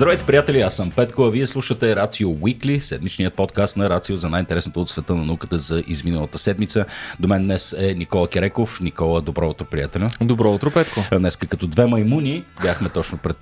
[0.00, 4.28] Здравейте, приятели, аз съм Петко, а вие слушате Рацио Weekly, седмичният подкаст на Рацио за
[4.28, 6.84] най-интересното от света на науката за изминалата седмица.
[7.20, 8.80] До мен днес е Никола Кереков.
[8.80, 10.08] Никола, добро утро, приятеля.
[10.20, 11.00] Добро утро, Петко.
[11.18, 13.38] Днес като две маймуни бяхме точно пред,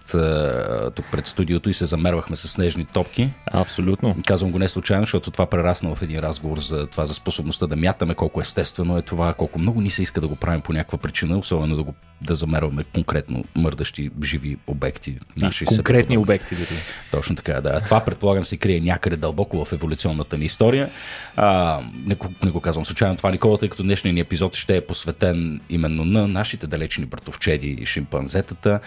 [0.95, 3.31] тук пред студиото и се замервахме с снежни топки.
[3.53, 4.17] Абсолютно.
[4.27, 7.77] Казвам го не случайно, защото това прерасна в един разговор за това за способността да
[7.77, 10.99] мятаме, колко естествено е това, колко много ни се иска да го правим по някаква
[10.99, 15.19] причина, особено да го да замерваме конкретно мърдащи живи обекти.
[15.37, 16.48] Наши конкретни обекти.
[16.55, 16.81] Дори.
[17.11, 17.81] Точно така, да.
[17.81, 20.91] Това предполагам се крие някъде дълбоко в еволюционната ни история.
[21.37, 24.81] А, не, не го казвам случайно това, Никола, тъй като днешният ни епизод ще е
[24.81, 28.81] посветен именно на нашите далечни братовчеди и шимпанзетата.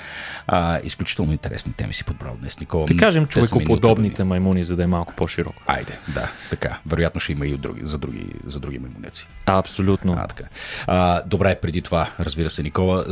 [0.48, 2.86] А, изключително интересни теми си подбрал днес, Никола.
[2.86, 5.62] Да кажем човекоподобните маймуни, за да е малко по-широко.
[5.68, 6.80] Айде, да, така.
[6.86, 9.28] Вероятно ще има и други, за други, за други маймунеци.
[9.46, 10.14] Абсолютно.
[10.18, 10.44] А, така.
[10.88, 13.06] А, добре, преди това, разбира се, Никола,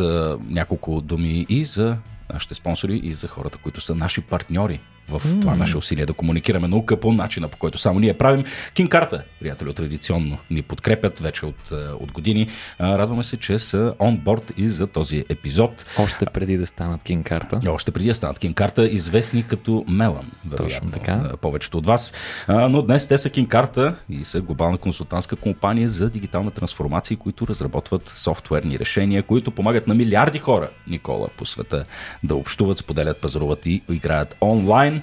[0.49, 1.97] няколко думи и за
[2.33, 5.41] нашите спонсори и за хората, които са наши партньори в mm.
[5.41, 8.43] това наше усилие да комуникираме наука по начина, по който само ние правим.
[8.73, 12.49] Кинкарта, приятели, традиционно ни подкрепят вече от, от години.
[12.79, 15.85] Радваме се, че са онборд и за този епизод.
[15.97, 17.59] Още преди да станат Кинкарта.
[17.69, 21.37] Още преди да станат Кинкарта, известни като Мелан, вероятно, Точно така.
[21.41, 22.13] повечето от вас.
[22.47, 28.11] Но днес те са Кинкарта и са глобална консултантска компания за дигитална трансформация, които разработват
[28.15, 31.85] софтуерни решения, които помагат на милиарди хора, Никола, по света
[32.23, 34.98] да общуват, споделят, пазаруват и играят онлайн.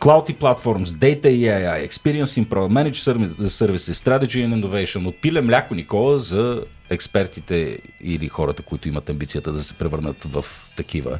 [0.00, 3.02] Cloud Platforms, Data и AI, Experience Improve, Managed
[3.48, 5.06] Services, Strategy and Innovation.
[5.06, 10.44] От пиле мляко, Никола, за експертите или хората, които имат амбицията да се превърнат в
[10.76, 11.18] такива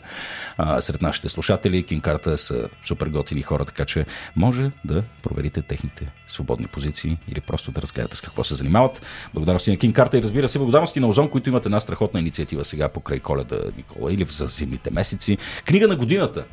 [0.56, 1.82] а, сред нашите слушатели.
[1.82, 7.72] Кинкарта са супер готини хора, така че може да проверите техните свободни позиции или просто
[7.72, 9.02] да разгледате с какво се занимават.
[9.34, 12.88] Благодарности на Кинкарта и разбира се, благодарности на Озон, които имат една страхотна инициатива сега
[12.88, 15.38] покрай коледа Никола или за зимните месеци.
[15.64, 16.44] Книга на годината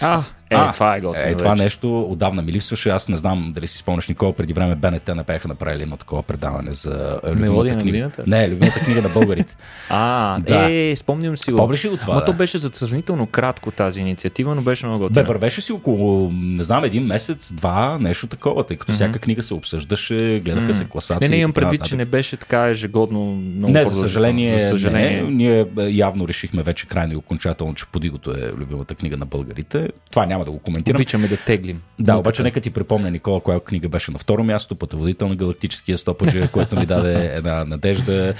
[0.00, 1.24] а, е, а, това е готино.
[1.24, 1.62] Е, това вече.
[1.62, 2.90] нещо отдавна ми липсваше.
[2.90, 6.22] Аз не знам дали си спомняш, Никола, преди време БНТ не бяха направили едно такова
[6.22, 8.10] предаване за Мелодия на книга.
[8.26, 9.56] Не, любимата книга на българите.
[9.90, 10.72] а, да.
[10.72, 11.56] е, спомням си го.
[11.56, 12.14] Помниш ли от това?
[12.14, 12.26] Но да.
[12.26, 15.14] то беше за сравнително кратко тази инициатива, но беше много готино.
[15.24, 18.94] Бе, вървеше си около, не знам, един месец, два, нещо такова, тъй като mm-hmm.
[18.94, 20.72] всяка книга се обсъждаше, гледаха mm-hmm.
[20.72, 21.28] се класации.
[21.28, 25.22] Не, не имам предвид, че не беше така ежегодно много Не, за съжаление, за съжаление.
[25.22, 29.88] Не, ние явно решихме вече крайно и окончателно, че Подигото е любимата книга на българите.
[30.10, 30.96] Това няма да го коментирам.
[31.00, 31.80] Обичаме да теглим.
[31.98, 35.98] Да, обаче нека ти припомня, Никола, коя книга беше на второ място, пътеводител на галактическия
[35.98, 38.34] стопаджи, който ми даде една надежда.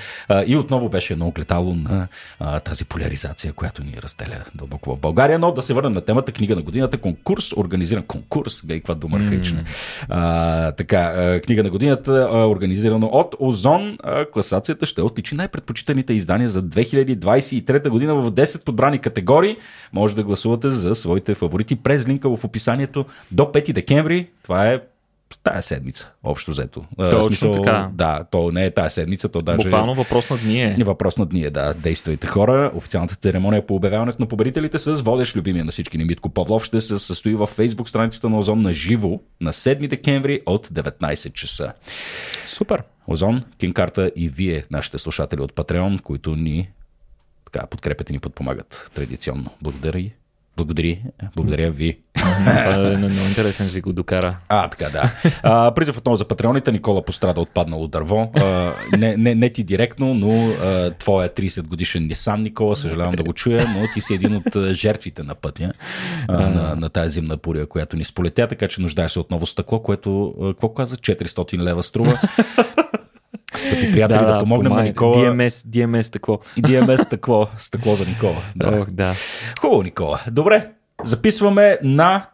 [0.46, 2.08] И отново беше едно огледало на
[2.64, 5.38] тази поляризация, която ни разделя дълбоко в България.
[5.38, 9.18] Но да се върнем на темата книга на годината, конкурс, организиран конкурс, гай, каква дума
[9.18, 9.64] архаична.
[10.10, 10.76] Mm.
[10.76, 13.98] така, книга на годината, организирано от Озон.
[14.32, 19.56] Класацията ще отличи най-предпочитаните издания за 2023 година в 10 подбрани категории.
[19.92, 24.28] Може да гласувате за своите фаворити през линка в описанието до 5 декември.
[24.42, 24.80] Това е
[25.42, 26.82] тая седмица, общо взето.
[26.96, 27.90] Точно смисъл, така.
[27.92, 29.56] Да, то не е тая седмица, то даже...
[29.56, 30.76] Буквално въпрос на дни е.
[30.84, 31.74] Въпрос на дни е, да.
[31.74, 32.70] Действайте хора.
[32.74, 36.80] Официалната церемония по обявяването на победителите с водещ любимия на всички ни Митко Павлов ще
[36.80, 41.72] се състои в фейсбук страницата на Озон на живо на 7 декември от 19 часа.
[42.46, 42.82] Супер.
[43.06, 46.70] Озон, Кинкарта и вие, нашите слушатели от Патреон, които ни
[47.52, 49.50] така, подкрепят и ни подпомагат традиционно.
[49.62, 50.12] Благодаря и
[50.56, 51.02] благодари.
[51.36, 51.98] Благодаря ви.
[52.14, 54.36] Това е много интересен си го докара.
[54.48, 55.12] А, така да.
[55.42, 56.72] А, призъв отново за патреоните.
[56.72, 58.30] Никола пострада от паднало дърво.
[58.34, 63.22] А, не, не, не ти директно, но а, твоя 30 годишен Нисан, Никола, съжалявам да
[63.22, 65.72] го чуя, но ти си един от жертвите на пътя
[66.28, 69.82] а, на, на тази зимна буря, която ни сполетя, така че нуждаеш се отново стъкло,
[69.82, 72.18] което, какво каза, 400 лева струва.
[73.62, 74.82] Скъпи приятели, да, да помогнем помага.
[74.82, 75.14] на Никола.
[75.14, 76.38] DMS, DMS стъкло.
[76.56, 78.42] И DMS стъкло, стъкло за Никола.
[78.56, 78.78] Да.
[78.80, 79.14] Ох, да.
[79.60, 80.20] Хубаво, Никола.
[80.30, 80.70] Добре,
[81.04, 82.26] записваме на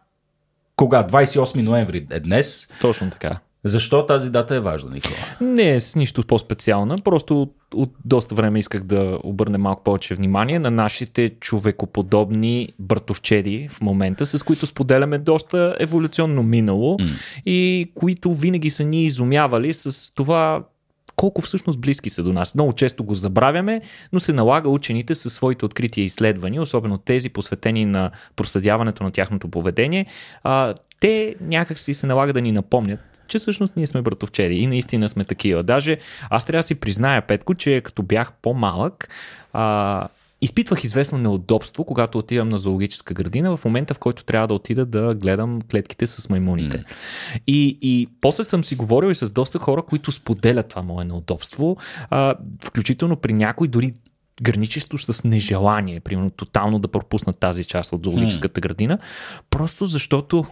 [0.77, 1.07] кога?
[1.07, 2.69] 28 ноември е днес.
[2.80, 3.39] Точно така.
[3.65, 5.16] Защо тази дата е важна, Никола?
[5.41, 10.15] Не е с нищо по-специална, просто от, от доста време исках да обърна малко повече
[10.15, 17.42] внимание на нашите човекоподобни братовчеди в момента, с които споделяме доста еволюционно минало mm.
[17.47, 20.65] и които винаги са ни изумявали с това
[21.18, 22.54] колко всъщност близки са до нас.
[22.54, 23.80] Много често го забравяме,
[24.12, 29.48] но се налага учените със своите открития изследвания, особено тези посветени на проследяването на тяхното
[29.48, 30.06] поведение,
[30.42, 34.66] а, те някак си се налага да ни напомнят, че всъщност ние сме братовчери и
[34.66, 35.62] наистина сме такива.
[35.62, 35.98] Даже
[36.30, 39.09] аз трябва да си призная, Петко, че като бях по-малък,
[39.53, 40.09] а,
[40.40, 44.86] изпитвах известно неудобство, когато отивам на зоологическа градина, в момента в който трябва да отида
[44.86, 46.78] да гледам клетките с маймуните.
[46.78, 46.84] Mm.
[47.46, 51.76] И, и после съм си говорил и с доста хора, които споделят това мое неудобство,
[52.10, 53.92] а, включително при някой дори
[54.42, 58.98] граничещо с нежелание, примерно тотално да пропуснат тази част от зоологическата градина,
[59.50, 60.46] просто защото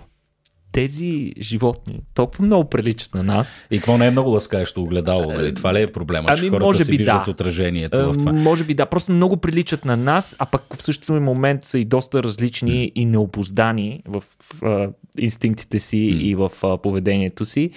[0.76, 3.64] тези животни толкова много приличат на нас.
[3.70, 5.32] И какво не е много ласкаещо огледало?
[5.32, 5.54] Нали?
[5.54, 7.30] Това ли е проблема, ами, че хората може би, виждат да.
[7.30, 8.32] отражението в това?
[8.32, 11.84] Може би да, просто много приличат на нас, а пък в същия момент са и
[11.84, 12.92] доста различни mm.
[12.94, 14.22] и необоздани в
[14.54, 14.88] в
[15.18, 16.20] инстинктите си mm.
[16.20, 17.70] и в а, поведението си,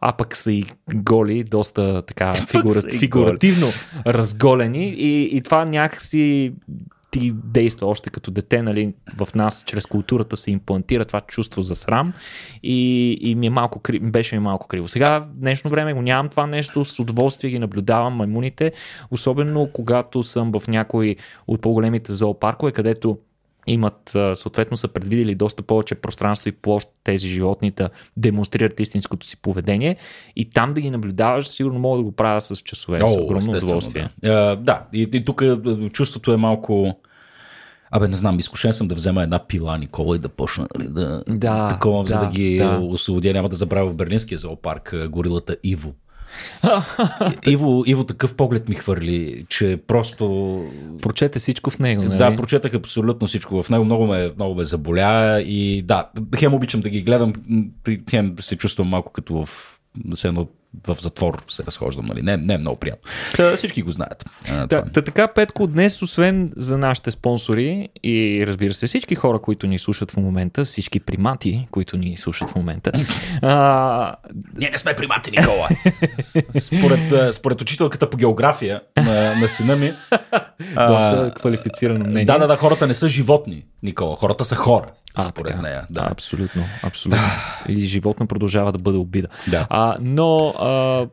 [0.00, 0.64] а пък са и
[0.94, 3.66] голи, доста така фигура, фигуративно
[4.06, 6.52] разголени и, и това някакси
[7.14, 11.74] ти действа още като дете, нали, в нас чрез културата се имплантира това чувство за
[11.74, 12.12] срам
[12.62, 14.88] и, и ми е малко, беше ми малко криво.
[14.88, 18.72] Сега в днешно време го нямам това нещо, с удоволствие ги наблюдавам маймуните,
[19.10, 21.16] особено когато съм в някой
[21.46, 23.18] от по-големите зоопаркове, където
[23.66, 29.36] имат, съответно са предвидели доста повече пространство и площ тези животни да демонстрират истинското си
[29.36, 29.96] поведение
[30.36, 33.50] и там да ги наблюдаваш, сигурно мога да го правя с часове, О, с огромно
[33.50, 34.08] удоволствие.
[34.22, 34.86] Да, uh, да.
[34.92, 35.42] И, и тук
[35.92, 36.96] чувството е малко
[37.96, 41.22] Абе, не знам, изкушен съм да взема една пила, Никола, и да почна нали, да,
[41.28, 42.78] да, такова, да, за да ги да.
[42.78, 43.32] освободя.
[43.32, 45.94] Няма да забравя в Берлинския зоопарк горилата Иво.
[47.46, 50.64] Иво, Иво такъв поглед ми хвърли, че просто...
[51.02, 52.18] Прочете всичко в него, нали?
[52.18, 53.84] Да, прочетах абсолютно всичко в него.
[53.84, 57.32] Много ме, много ме заболя и да, хем обичам да ги гледам,
[58.10, 59.48] хем се чувствам малко като в
[60.24, 60.48] едно
[60.86, 62.22] в затвор се разхождам, нали?
[62.22, 63.10] Не, не е много приятно.
[63.36, 64.24] Та, всички го знаят.
[64.50, 69.38] А, та, та, така, Петко, днес, освен за нашите спонсори и разбира се всички хора,
[69.38, 72.92] които ни слушат в момента, всички примати, които ни слушат в момента.
[73.42, 74.16] а...
[74.56, 75.68] Ние не сме примати, Никола.
[76.60, 79.92] според, според учителката по география на, на сина ми.
[80.88, 82.24] Доста квалифицирано мнение.
[82.24, 84.16] Да, да, да, хората не са животни, Никола.
[84.16, 84.86] Хората са хора.
[85.14, 85.62] А, според така.
[85.62, 85.86] нея.
[85.90, 86.08] Да.
[86.10, 87.24] Абсолютно, абсолютно.
[87.68, 89.28] И животно продължава да бъде обида.
[89.48, 89.66] Да.
[89.70, 91.06] А, но а,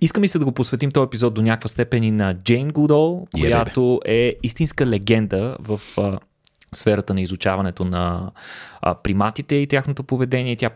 [0.00, 3.26] искам и се да го посветим този епизод до някаква степен и на Джейн Гудол,
[3.34, 6.18] която yeah, е истинска легенда в а,
[6.74, 8.30] сферата на изучаването на
[8.82, 10.56] а, приматите и тяхното поведение.
[10.56, 10.70] Тя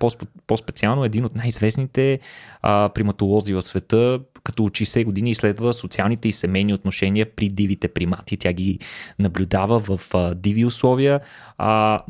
[0.47, 2.19] по-специално е един от най-известните
[2.63, 7.89] а, приматолози в света, като от 60 години изследва социалните и семейни отношения при дивите
[7.89, 8.37] примати.
[8.37, 8.79] Тя ги
[9.19, 11.21] наблюдава в а, диви условия.
[11.59, 12.03] А,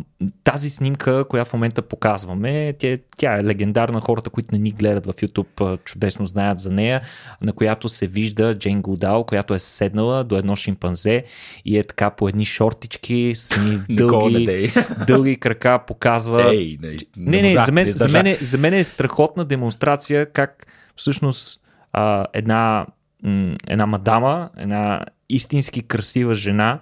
[0.44, 4.00] тази снимка, която в момента показваме, тя, тя е легендарна.
[4.00, 7.00] Хората, които не ни гледат в YouTube, чудесно знаят за нея,
[7.42, 11.24] на която се вижда Джейн Гудал, която е седнала до едно шимпанзе
[11.64, 14.72] и е така по едни шортички с едни дълги,
[15.06, 16.50] дълги крака показва.
[16.54, 20.32] Ей, не, не, не, не за, мен, за, мен е, за мен е страхотна демонстрация
[20.32, 20.66] как
[20.96, 21.60] всъщност
[21.92, 22.86] а, една,
[23.22, 26.80] м, една мадама, една истински красива жена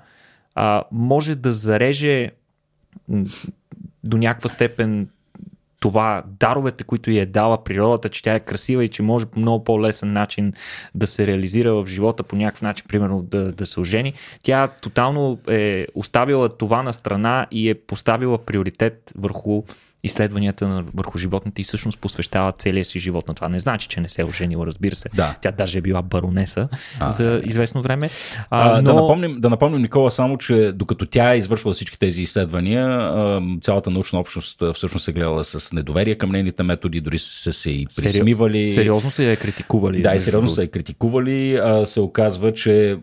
[0.54, 2.30] а, може да зареже
[3.08, 3.24] м,
[4.04, 5.08] до някаква степен
[5.80, 9.40] това даровете, които й е дала природата, че тя е красива и че може по
[9.40, 10.52] много по-лесен начин
[10.94, 14.12] да се реализира в живота по някакъв начин, примерно да, да се ожени.
[14.42, 19.62] Тя тотално е оставила това на страна и е поставила приоритет върху
[20.08, 23.48] изследванията върху животните и всъщност посвещава целия си живот на това.
[23.48, 25.08] Не значи, че не се е оженила, разбира се.
[25.14, 25.36] Да.
[25.40, 26.68] Тя даже е била баронеса
[27.00, 28.10] а, за известно време.
[28.50, 28.82] А, а, но...
[28.82, 33.10] да, напомним, да напомним, Никола, само, че докато тя е извършвала всички тези изследвания,
[33.62, 37.86] цялата научна общност всъщност е гледала с недоверие към нейните методи, дори са се и
[37.96, 38.66] присмивали.
[38.66, 40.02] Сериозно се е критикували.
[40.02, 41.54] Да, и сериозно се е критикували.
[41.54, 42.96] А, се оказва, че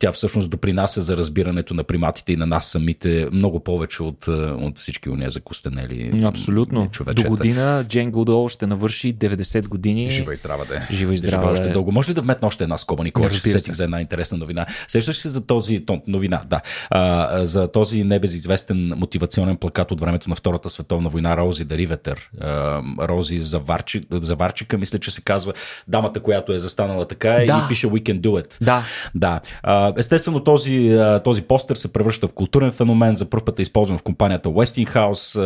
[0.00, 4.78] тя всъщност допринася за разбирането на приматите и на нас самите много повече от, от
[4.78, 6.88] всички уния закостенели Абсолютно.
[6.90, 7.28] Човечета.
[7.28, 10.10] До година Джен Гудол ще навърши 90 години.
[10.10, 10.80] Жива и здрава да е.
[10.90, 11.72] Жива и здрава Жива още е.
[11.72, 11.92] дълго.
[11.92, 14.66] Може ли да вметна още една скоба, Никола, че се сетих за една интересна новина?
[14.88, 16.60] Сещаш се за този то, новина, да.
[16.90, 22.30] А, за този небезизвестен мотивационен плакат от времето на Втората световна война Рози да Риветър.
[23.00, 25.52] Рози Заварчи, Заварчика, мисля, че се казва
[25.88, 27.42] дамата, която е застанала така да.
[27.42, 28.64] и пише We can do it.
[28.64, 28.82] Да.
[29.14, 29.40] да.
[29.62, 33.16] А, естествено, този, този постер се превръща в културен феномен.
[33.16, 35.38] За първ път е използван в компанията Westinghouse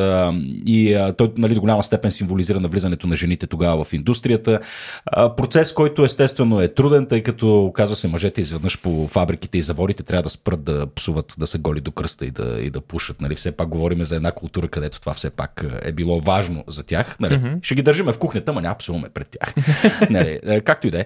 [0.67, 4.61] и а, той нали, до голяма степен символизира навлизането на жените тогава в индустрията.
[5.07, 9.63] А, процес, който естествено е труден, тъй като оказва се мъжете изведнъж по фабриките и
[9.63, 12.81] заводите трябва да спрат да псуват, да са голи до кръста и да, и да
[12.81, 13.21] пушат.
[13.21, 16.83] Нали, все пак говорим за една култура, където това все пак е било важно за
[16.83, 17.21] тях.
[17.21, 17.35] Нали.
[17.35, 17.59] Mm-hmm.
[17.63, 19.55] Ще ги държиме в кухнята, ма няма псуваме пред тях.
[20.11, 21.05] нали, както и да е.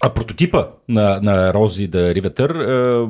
[0.00, 3.08] А прототипа на, на Рози да Риветър е,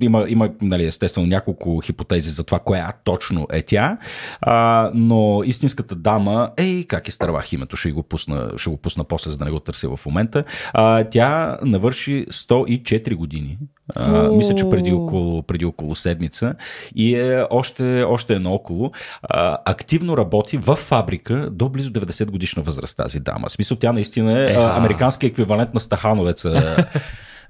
[0.00, 3.98] има, има нали, естествено няколко хипотези за това коя точно е тя,
[4.40, 9.30] а, но истинската дама, ей, как изтървах името, ще го пусна, ще го пусна после,
[9.30, 13.58] за да не го търся в момента, а, тя навърши 104 години.
[13.96, 16.54] А, мисля, че преди около, преди около седмица.
[16.94, 18.92] И е още, още едно около.
[19.22, 23.48] А, активно работи в фабрика до близо 90 годишна възраст тази дама.
[23.48, 26.76] В смисъл тя наистина е, е американски еквивалент на Стахановеца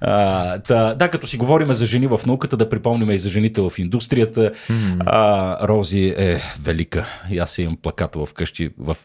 [0.00, 3.60] А, та, да, като си говорим за жени в науката, да припомним и за жените
[3.60, 4.52] в индустрията.
[4.68, 5.02] Mm.
[5.06, 7.06] А, Рози е велика.
[7.30, 8.96] И аз имам плаката в къщи в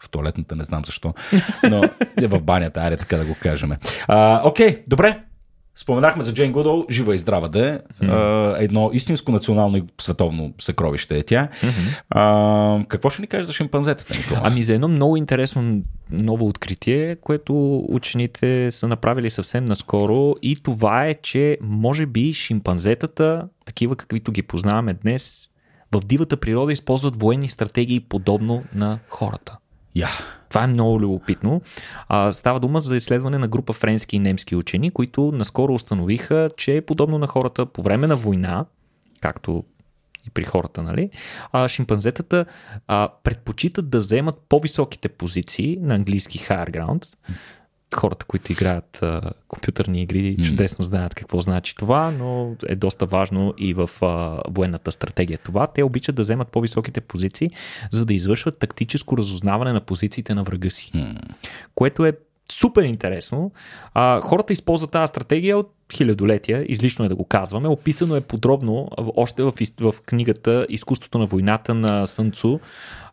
[0.00, 1.14] в туалетната, не знам защо,
[1.70, 1.82] но
[2.22, 3.72] е в банята, айде така да го кажем.
[4.08, 5.18] А, окей, добре,
[5.76, 7.78] Споменахме за Джейн Гудол, жива и здрава да е.
[7.78, 8.56] Mm-hmm.
[8.58, 11.48] Едно истинско национално и световно съкровище е тя.
[11.62, 12.00] Mm-hmm.
[12.10, 14.40] А, какво ще ни кажеш за шимпанзетата, Никола?
[14.44, 21.06] Ами за едно много интересно ново откритие, което учените са направили съвсем наскоро и това
[21.06, 25.50] е, че може би шимпанзетата, такива каквито ги познаваме днес,
[25.92, 29.56] в дивата природа използват военни стратегии подобно на хората.
[29.96, 30.36] Yeah.
[30.48, 31.60] Това е много любопитно.
[32.08, 36.80] А, става дума за изследване на група френски и немски учени, които наскоро установиха, че
[36.86, 38.64] подобно на хората по време на война,
[39.20, 39.64] както
[40.26, 41.10] и при хората, нали,
[41.52, 42.44] а, шимпанзетата
[42.86, 47.16] а, предпочитат да вземат по-високите позиции на английски higher ground,
[47.94, 53.54] хората, които играят а, компютърни игри, чудесно знаят какво значи това, но е доста важно
[53.58, 55.38] и в а, военната стратегия.
[55.38, 57.50] Това те обичат да вземат по-високите позиции,
[57.90, 60.92] за да извършват тактическо разузнаване на позициите на врага си.
[61.74, 62.12] Което е
[62.52, 63.52] супер интересно.
[63.94, 67.68] А, хората използват тази стратегия от хилядолетия, излишно е да го казваме.
[67.68, 72.60] Описано е подробно още в, в книгата Изкуството на войната на Сънцу,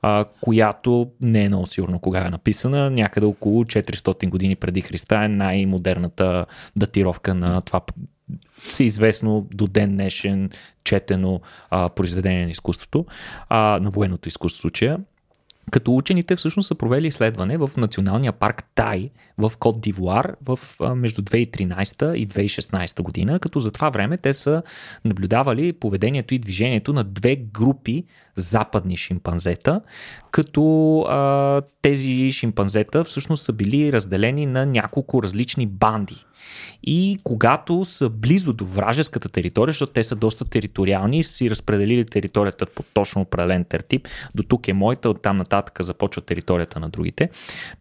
[0.02, 2.90] а, която не е много сигурно кога е написана.
[2.90, 7.82] Някъде около 400 години преди Христа е най-модерната датировка на това
[8.60, 10.50] всеизвестно до ден днешен
[10.84, 13.06] четено а, произведение на изкуството,
[13.50, 14.98] а, на военното изкуство случая.
[15.72, 20.60] Като учените всъщност са провели изследване в националния парк Тай в Кот Дивуар в,
[20.96, 24.64] между 2013 и 2016 година, като за това време те са
[25.06, 28.04] наблюдавали поведението и движението на две групи
[28.36, 29.82] западни шимпанзета,
[30.32, 36.26] като а, тези шимпанзета всъщност са били разделени на няколко различни банди.
[36.84, 42.66] И когато са близо до вражеската територия, защото те са доста териториални, си разпределили територията
[42.66, 47.30] по точно определен тертип, до тук е моята, оттам нататък започва територията на другите.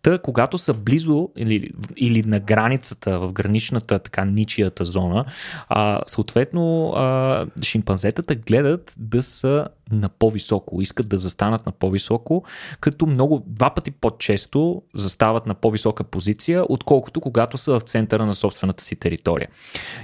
[0.03, 5.25] Та, когато са близо или, или на границата, в граничната така ничията зона,
[5.69, 12.45] а, съответно а, шимпанзетата гледат да са на по-високо, искат да застанат на по-високо,
[12.81, 18.35] като много, два пъти по-често застават на по-висока позиция, отколкото когато са в центъра на
[18.35, 19.49] собствената си територия.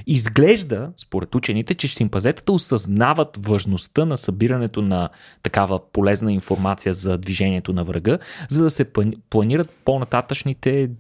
[0.06, 5.08] Изглежда, според учените, че шимпазетата осъзнават важността на събирането на
[5.42, 8.18] такава полезна информация за движението на врага,
[8.48, 8.84] за да се
[9.30, 10.90] планират по-нататъчните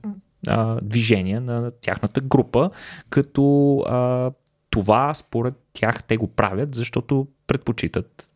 [0.46, 2.70] а, движения на тяхната група,
[3.10, 4.30] като а,
[4.70, 8.30] това според тях те го правят, защото предпочитат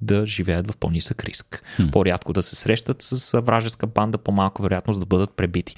[0.00, 1.62] да живеят в по-нисък риск.
[1.76, 1.90] Хм.
[1.92, 5.76] По-рядко да се срещат с вражеска банда, по-малко вероятност да бъдат пребити.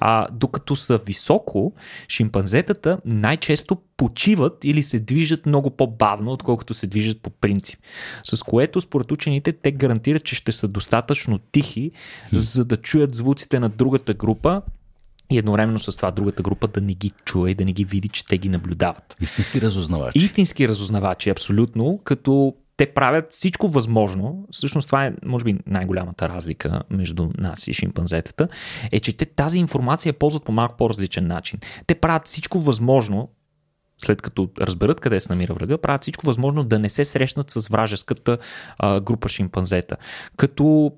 [0.00, 1.72] А докато са високо,
[2.08, 7.78] шимпанзетата най-често почиват или се движат много по-бавно, отколкото се движат по принцип.
[8.24, 11.90] С което, според учените, те гарантират, че ще са достатъчно тихи,
[12.28, 12.38] хм.
[12.38, 14.62] за да чуят звуците на другата група
[15.30, 18.08] и едновременно с това другата група да не ги чуе и да не ги види,
[18.08, 19.16] че те ги наблюдават.
[19.20, 20.18] Истински разузнавачи.
[20.18, 24.46] Истински разузнавачи, абсолютно, като те правят всичко възможно.
[24.50, 28.48] Всъщност това е, може би, най-голямата разлика между нас и шимпанзетата,
[28.92, 31.60] е, че те тази информация ползват по малко по-различен начин.
[31.86, 33.28] Те правят всичко възможно,
[34.04, 37.68] след като разберат къде се намира врага, правят всичко възможно да не се срещнат с
[37.68, 38.38] вражеската
[38.78, 39.96] а, група шимпанзета.
[40.36, 40.92] Като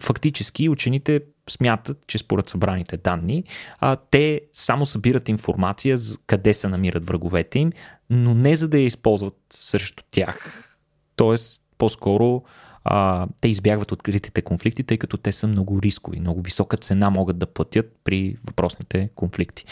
[0.00, 3.44] фактически учените смятат, че според събраните данни,
[3.78, 7.72] а, те само събират информация за къде се намират враговете им,
[8.10, 10.70] но не за да я използват срещу тях
[11.16, 12.42] Тоест, по-скоро
[12.84, 17.38] а, те избягват откритите конфликти, тъй като те са много рискови, много висока цена могат
[17.38, 19.64] да платят при въпросните конфликти.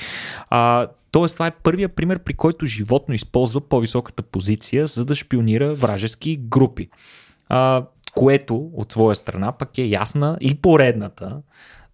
[0.50, 5.74] А, тоест, това е първия пример, при който животно използва по-високата позиция, за да шпионира
[5.74, 6.88] вражески групи.
[7.48, 11.42] А, което от своя страна пък е ясна и поредната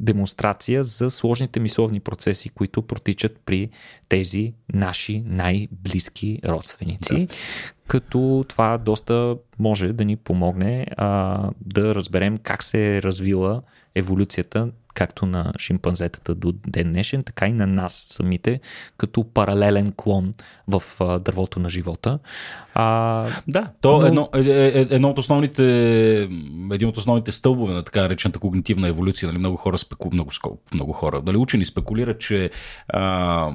[0.00, 3.70] демонстрация за сложните мисловни процеси, които протичат при
[4.08, 7.26] тези наши най-близки родственици.
[7.26, 7.34] Да.
[7.86, 13.62] Като това доста може да ни помогне а, да разберем как се е развила
[13.94, 18.60] еволюцията както на шимпанзетата до ден днешен, така и на нас самите,
[18.96, 20.32] като паралелен клон
[20.68, 22.18] в а, дървото на живота.
[22.74, 24.06] А, да, то но...
[24.06, 25.62] едно, е, е, е, едно от основните,
[26.72, 30.30] един от основните стълбове на така наречената когнитивна еволюция, нали, много хора, спеку, много,
[30.74, 32.50] много хора, нали, учени спекулират, че
[32.88, 33.52] а,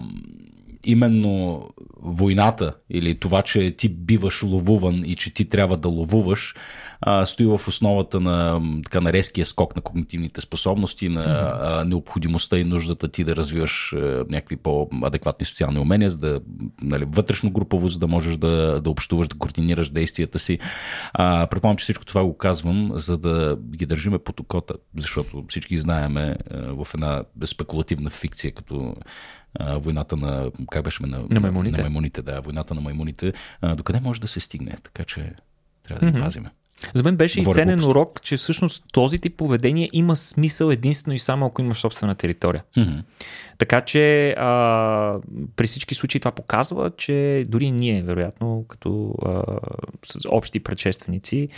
[0.84, 1.64] именно
[2.02, 6.56] войната или това, че ти биваш ловуван и че ти трябва да ловуваш,
[7.26, 13.08] стои в основата на така на резкия скок на когнитивните способности, на необходимостта и нуждата
[13.08, 16.40] ти да развиваш а, някакви по-адекватни социални умения, за да
[16.82, 20.60] нали, вътрешно групово, за да можеш да, да общуваш, да координираш действията си.
[21.14, 25.78] А, предполагам, че всичко това го казвам, за да ги държиме под окота, защото всички
[25.78, 28.96] знаеме а, в една спекулативна фикция, като
[29.60, 31.78] а, войната на, как беше, на, на маймуните.
[31.78, 33.34] На маймуните, да, войната на маймуните.
[33.62, 34.76] А, докъде може да се стигне?
[34.84, 35.34] Така че
[35.84, 36.24] трябва да mm-hmm.
[36.24, 36.50] пазиме.
[36.94, 37.92] За мен беше Говоря и ценен глупост.
[37.92, 42.64] урок, че всъщност този тип поведение има смисъл единствено и само ако имаш собствена територия.
[42.78, 43.04] Mm-hmm.
[43.58, 45.18] Така че а,
[45.56, 49.44] при всички случаи това показва, че дори ние, вероятно, като а,
[50.06, 51.50] с общи предшественици,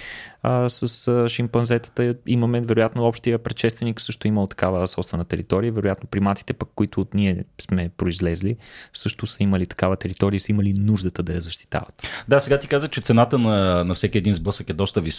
[0.43, 5.71] а, с а, шимпанзетата имаме, вероятно, общия предшественик също имал такава собствена територия.
[5.71, 8.57] Вероятно, приматите, пък, които от ние сме произлезли,
[8.93, 12.09] също са имали такава територия и са имали нуждата да я защитават.
[12.27, 15.14] Да, сега ти каза, че цената на, на всеки един сблъсък е доста висока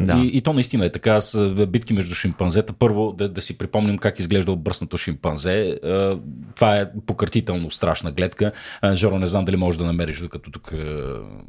[0.00, 0.18] да.
[0.18, 1.20] и, и то наистина е така.
[1.20, 5.78] С битки между шимпанзета, първо да, да си припомним как изглежда обръснато шимпанзе
[6.54, 8.52] това е пократително страшна гледка.
[8.94, 10.72] Жоро, не знам дали можеш да намериш, докато тук,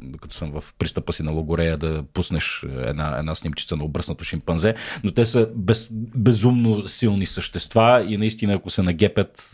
[0.02, 4.74] докато съм в пристъпа си на Логорея, да пуснеш една, една снимчица на обръснато шимпанзе,
[5.04, 9.50] но те са без, безумно силни същества и наистина, ако се нагепят,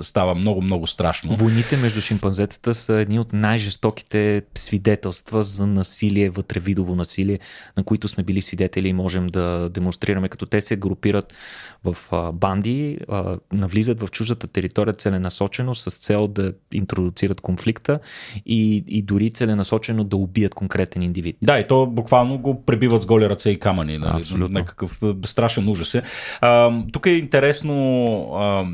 [0.00, 1.34] става много, много страшно.
[1.34, 7.38] Войните между шимпанзетата са едни от най-жестоките свидетелства за насилие, вътревидово насилие,
[7.76, 11.34] на които сме били свидетели и можем да демонстрираме, като те се групират
[11.84, 11.96] в
[12.32, 12.98] банди,
[13.52, 17.98] навлизат в чуждата територия целенасочено с цел да интродуцират конфликта
[18.46, 21.36] и, и дори целенасочено да убият конкретен индивид.
[21.42, 23.98] Да, и то буквално го пребиват с голи ръце и камъни.
[23.98, 24.16] Нали?
[24.16, 24.58] Абсолютно.
[24.58, 26.02] Някакъв страшен ужас е.
[26.40, 27.74] А, тук е интересно
[28.34, 28.64] а,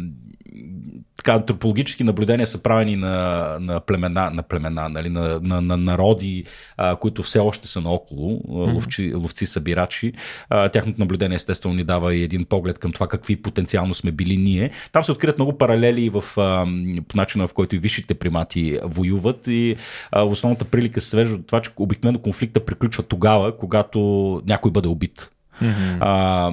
[1.18, 6.44] така, антропологически наблюдения са правени на, на племена, на, племена нали, на, на, на народи,
[6.76, 10.12] а, които все още са наоколо, ловци, ловци събирачи.
[10.50, 14.36] А, тяхното наблюдение естествено ни дава и един поглед към това какви потенциално сме били
[14.36, 14.70] ние.
[14.92, 16.66] Там се открият много паралели в а,
[17.08, 19.76] по начина, в който и висшите примати воюват и
[20.12, 23.98] а, основната прилика се свежда до това, че обикновено конфликта приключва тогава, когато
[24.46, 25.30] някой бъде убит.
[25.62, 25.96] Mm-hmm.
[26.00, 26.52] А,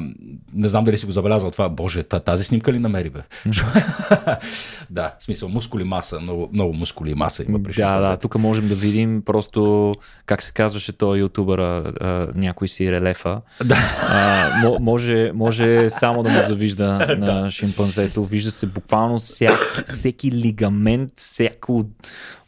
[0.53, 1.69] не знам дали си го забелязал това.
[1.69, 3.19] Боже, тази снимка ли намери, бе?
[3.19, 4.37] Mm-hmm.
[4.89, 8.35] да, в смисъл, мускули маса, много, много мускули и маса има при Да, да, тук
[8.35, 9.93] можем да видим просто,
[10.25, 11.93] как се казваше този ютубър,
[12.35, 13.41] някой си релефа.
[13.65, 13.77] Да.
[14.09, 18.25] А, може, може само да му завижда на шимпанзето.
[18.25, 21.85] Вижда се буквално всяки, всеки лигамент, всяко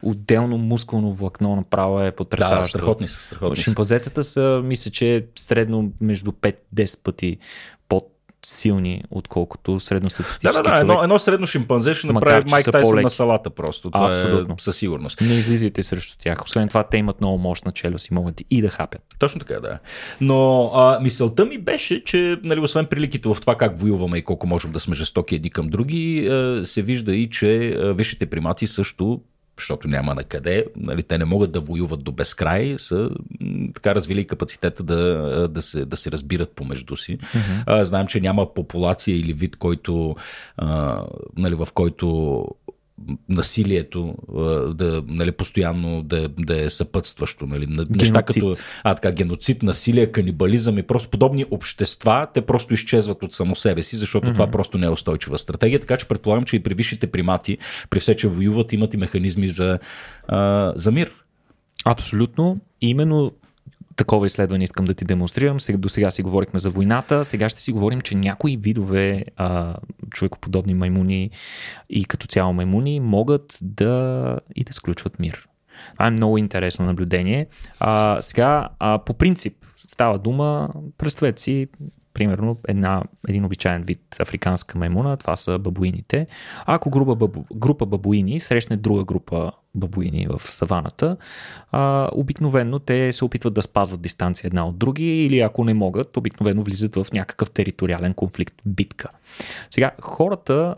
[0.04, 2.78] отделно мускулно влакно направо е потрясаващо.
[2.78, 7.38] Да, страхотни са, страхотни Шимпанзетата са, мисля, че средно между 5-10 пъти
[7.90, 13.02] под силни, отколкото средностатистически да, да, да, Едно, едно средно шимпанзе ще направи Майк Тайсън
[13.02, 13.92] на салата просто.
[13.92, 14.54] Това е Абсолютно.
[14.54, 15.22] е със сигурност.
[15.22, 16.44] Не излизайте срещу тях.
[16.44, 19.02] Освен това, те имат много мощна челюст и могат и да хапят.
[19.20, 19.80] Точно така, да.
[20.22, 24.48] Но а, мисълта ми беше, че нали, освен приликите в това как воюваме и колко
[24.48, 29.22] можем да сме жестоки едни към други, а, се вижда и, че висшите примати също
[29.58, 33.10] защото няма на къде, нали, те не могат да воюват до безкрай, са
[33.74, 37.18] така развили капацитета да, да, се, да се разбират помежду си.
[37.18, 37.64] Mm-hmm.
[37.66, 40.16] А, знаем, че няма популация или вид, който,
[40.58, 41.04] а,
[41.38, 42.46] нали, в който
[43.30, 44.16] насилието
[44.76, 47.46] да, нали, постоянно да, да е съпътстващо.
[47.46, 47.68] Нали.
[47.90, 53.34] Неща като а, така, геноцид, насилие, канибализъм и просто подобни общества, те просто изчезват от
[53.34, 54.34] само себе си, защото mm-hmm.
[54.34, 55.80] това просто не е устойчива стратегия.
[55.80, 57.58] Така че предполагам, че и при висшите примати,
[57.90, 59.80] при все, че воюват, имат и механизми за,
[60.28, 61.12] а, за мир.
[61.86, 62.60] Абсолютно.
[62.82, 63.32] Именно
[63.98, 65.60] такова изследване искам да ти демонстрирам.
[65.60, 69.76] Сега, до сега си говорихме за войната, сега ще си говорим, че някои видове а,
[70.12, 71.30] човекоподобни маймуни
[71.90, 75.48] и като цяло маймуни могат да и да сключват мир.
[75.94, 77.48] Това е много интересно наблюдение.
[77.80, 79.54] А, сега, а, по принцип,
[79.88, 81.68] става дума, представете си,
[82.18, 86.28] примерно една, един обичайен вид африканска маймуна, това са бабуините.
[86.66, 91.18] Ако група, бабу, група бабуини срещне друга група бабуини в саваната,
[91.72, 96.18] а, обикновено те се опитват да спазват дистанция една от други или ако не могат,
[96.18, 99.10] обикновено влизат в някакъв териториален конфликт, битка.
[99.70, 100.76] Сега, хората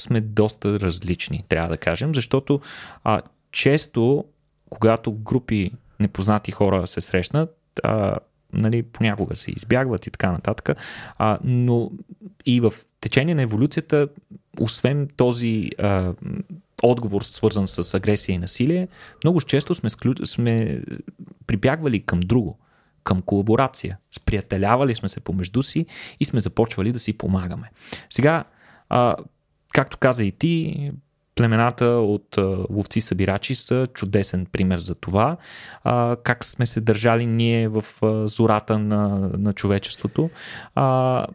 [0.00, 2.60] сме доста различни, трябва да кажем, защото
[3.04, 3.20] а,
[3.52, 4.24] често,
[4.70, 5.70] когато групи
[6.00, 8.16] непознати хора се срещнат, а,
[8.52, 10.78] нали, понякога се избягват и така нататък.
[11.18, 11.90] А, но
[12.46, 14.08] и в течение на еволюцията,
[14.60, 16.12] освен този а,
[16.82, 18.88] отговор, свързан с агресия и насилие,
[19.24, 20.26] много често сме, склю...
[20.26, 20.82] сме
[21.46, 22.58] прибягвали към друго,
[23.04, 23.98] към колаборация.
[24.10, 25.86] Сприятелявали сме се помежду си
[26.20, 27.70] и сме започвали да си помагаме.
[28.10, 28.44] Сега,
[28.88, 29.16] а,
[29.74, 30.90] както каза и ти,
[31.38, 32.38] племената от
[32.70, 35.36] ловци-събирачи са чудесен пример за това.
[35.84, 37.84] А, как сме се държали ние в
[38.28, 40.30] зората на, на човечеството.
[40.74, 41.26] А,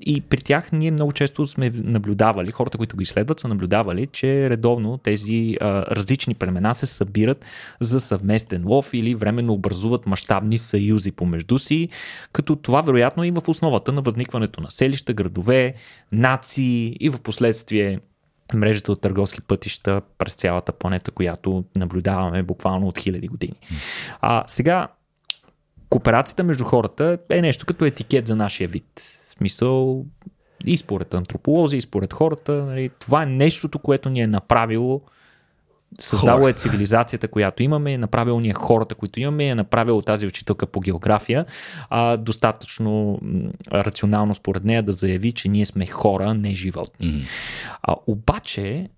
[0.00, 4.50] и при тях ние много често сме наблюдавали, хората, които ги изследват, са наблюдавали, че
[4.50, 7.44] редовно тези а, различни племена се събират
[7.80, 11.88] за съвместен лов или временно образуват мащабни съюзи помежду си,
[12.32, 15.74] като това вероятно е и в основата на възникването на селища, градове,
[16.12, 17.98] нации и в последствие
[18.56, 23.60] мрежата от търговски пътища през цялата планета, която наблюдаваме буквално от хиляди години.
[24.20, 24.88] А сега,
[25.88, 30.04] кооперацията между хората е нещо като етикет за нашия вид смисъл
[30.66, 35.02] и според антрополози, и според хората, нали, това е нещото, което ни е направило
[36.00, 40.66] Създало е цивилизацията, която имаме, направило ни е хората, които имаме, е направило тази учителка
[40.66, 41.46] по география,
[41.90, 43.18] а достатъчно
[43.72, 47.06] рационално според нея да заяви, че ние сме хора, не животни.
[47.06, 47.26] Mm.
[47.82, 48.88] А, обаче,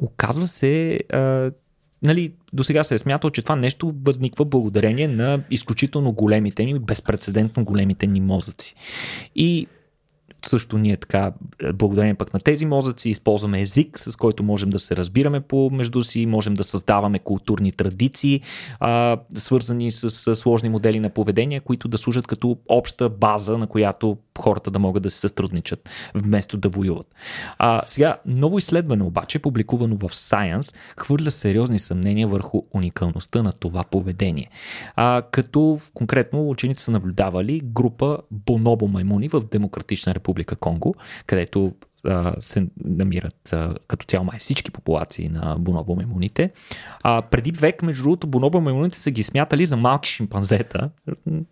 [0.00, 1.50] оказва се, а,
[2.02, 6.78] нали, до сега се е смятал, че това нещо възниква благодарение на изключително големите ни,
[6.78, 8.74] безпредседентно големите ни мозъци.
[9.34, 9.66] И
[10.46, 11.32] също ние така,
[11.74, 16.02] благодарение пък на тези мозъци, използваме език, с който можем да се разбираме по между
[16.02, 18.40] си, можем да създаваме културни традиции,
[18.80, 23.66] а, свързани с, с сложни модели на поведение, които да служат като обща база, на
[23.66, 27.14] която хората да могат да се сътрудничат, вместо да воюват.
[27.58, 33.84] А, сега, ново изследване обаче, публикувано в Science, хвърля сериозни съмнения върху уникалността на това
[33.84, 34.50] поведение.
[34.96, 40.94] А, като конкретно ученици са наблюдавали група бонобо маймуни в Демократична република Република Конго,
[41.26, 41.72] където
[42.06, 46.50] а, се намират а, като цяло май всички популации на бонобо мемоните.
[47.02, 50.90] А, преди век, между другото, бонобо мемоните са ги смятали за малки шимпанзета.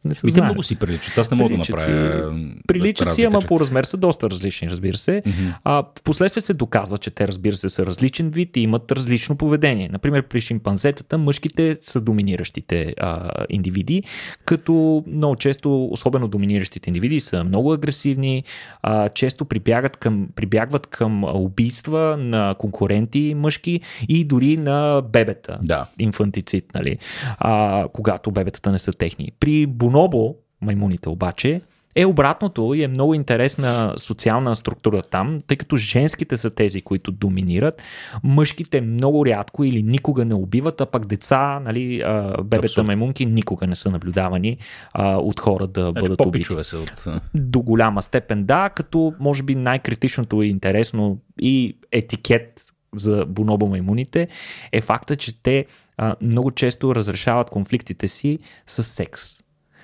[0.04, 1.18] Не се Те много си приличат.
[1.18, 2.34] Аз не мога да направя.
[2.68, 5.22] Приличат си, ама по размер са доста различни, разбира се.
[5.26, 5.54] Mm-hmm.
[5.64, 9.88] А, впоследствие се доказва, че те, разбира се, са различен вид и имат различно поведение.
[9.92, 14.02] Например, при шимпанзетата мъжките са доминиращите а, индивиди,
[14.44, 18.44] като много често, особено доминиращите индивиди, са много агресивни,
[18.82, 25.58] а, често прибягат към прибягват към убийства на конкуренти мъжки и дори на бебета.
[25.62, 25.86] Да.
[25.98, 26.98] Инфантицид, нали?
[27.38, 29.32] А, когато бебетата не са техни.
[29.40, 31.60] При бонобо, маймуните обаче,
[31.98, 37.12] е обратното и е много интересна социална структура там, тъй като женските са тези, които
[37.12, 37.82] доминират,
[38.22, 41.98] мъжките много рядко или никога не убиват, а пък деца, нали,
[42.42, 42.86] бебета Абсолютно.
[42.86, 44.56] маймунки никога не са наблюдавани
[44.92, 46.64] а, от хора да значи, бъдат убити.
[46.64, 47.04] Се от...
[47.34, 52.64] До голяма степен да, като може би най-критичното и интересно и етикет
[52.96, 54.28] за бонобо маймуните
[54.72, 59.22] е факта, че те а, много често разрешават конфликтите си с секс.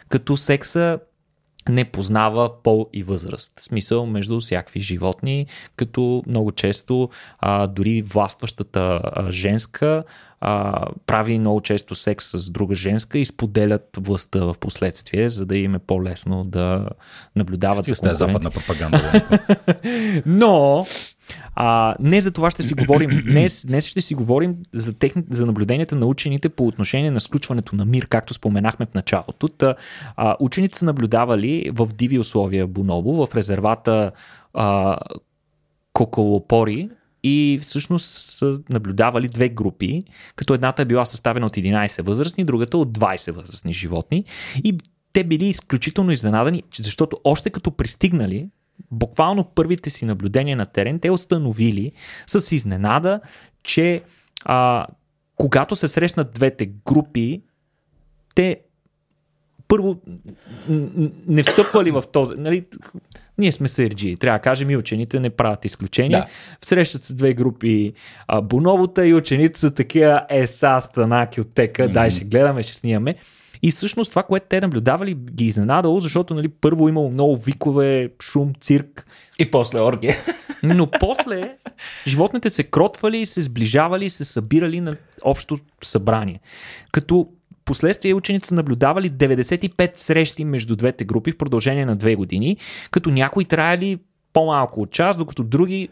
[0.09, 0.98] Като секса
[1.68, 3.53] не познава пол и възраст.
[3.61, 5.46] Смисъл между всякакви животни,
[5.77, 10.05] като много често а, дори властващата а, женска
[10.46, 15.57] а, прави много често секс с друга женска и споделят властта в последствие, за да
[15.57, 16.88] им е по-лесно да
[17.37, 17.85] наблюдават.
[17.85, 19.22] Стига западна пропаганда.
[20.27, 20.87] Но
[21.55, 23.11] а, не за това ще си говорим.
[23.27, 27.77] Днес, днес ще си говорим за, техни, за наблюденията на учените по отношение на сключването
[27.77, 29.49] на мир, както споменахме в началото.
[29.49, 29.75] Та,
[30.17, 34.13] а, учените са наблюдавали в диви условия Бонобо, в резервата
[34.55, 34.99] а,
[35.93, 36.89] Коколопори,
[37.27, 40.03] и всъщност са наблюдавали две групи,
[40.37, 44.25] като едната е била съставена от 11 възрастни, другата от 20 възрастни животни.
[44.65, 44.79] И
[45.13, 48.49] те били изключително изненадани, защото още като пристигнали,
[48.91, 51.93] буквално първите си наблюдения на терен, те установили
[52.27, 53.21] с изненада,
[53.63, 54.03] че
[54.45, 54.87] а,
[55.37, 57.43] когато се срещнат двете групи,
[58.35, 58.61] те
[59.69, 59.97] първо
[61.29, 62.35] не встъпвали в този.
[62.35, 62.67] Нали,
[63.39, 66.21] ние сме сърджи, трябва да кажем и учените не правят изключения.
[66.21, 66.27] Да.
[66.67, 67.93] Срещат се две групи
[68.29, 71.93] а, Боновота и учените са такива еса, станаки от тека, mm-hmm.
[71.93, 73.15] дай ще гледаме, ще снимаме.
[73.64, 78.53] И всъщност това, което те наблюдавали, ги изненадало, защото нали, първо имало много викове, шум,
[78.61, 79.07] цирк.
[79.38, 80.16] И после оргия.
[80.62, 81.57] Но после
[82.07, 86.40] животните се кротвали, се сближавали, се събирали на общо събрание.
[86.92, 87.29] Като
[87.64, 92.57] Последствие ученици са наблюдавали 95 срещи между двете групи в продължение на две години,
[92.90, 93.98] като някои траяли
[94.33, 95.88] по-малко от час, докато други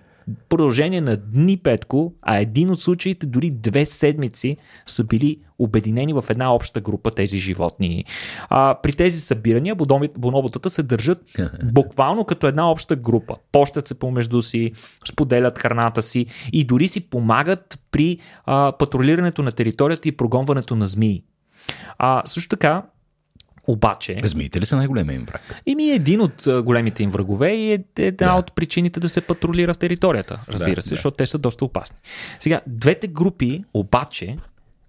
[0.48, 4.56] продължение на дни петко, а един от случаите дори две седмици
[4.86, 8.04] са били обединени в една обща група тези животни.
[8.48, 9.74] А, при тези събирания
[10.18, 11.22] боноботата се държат
[11.72, 13.36] буквално като една обща група.
[13.52, 14.72] Пощат се помежду си,
[15.08, 20.86] споделят храната си и дори си помагат при а, патрулирането на територията и прогонването на
[20.86, 21.22] змии.
[21.98, 22.82] А също така,
[23.66, 24.16] Обаче.
[24.24, 25.62] Змиите ли са най-големия им враг?
[25.66, 28.34] Ими е един от големите им врагове и е една да.
[28.34, 30.96] от причините да се патрулира в територията, разбира да, се, да.
[30.96, 31.96] защото те са доста опасни.
[32.40, 34.36] Сега, двете групи обаче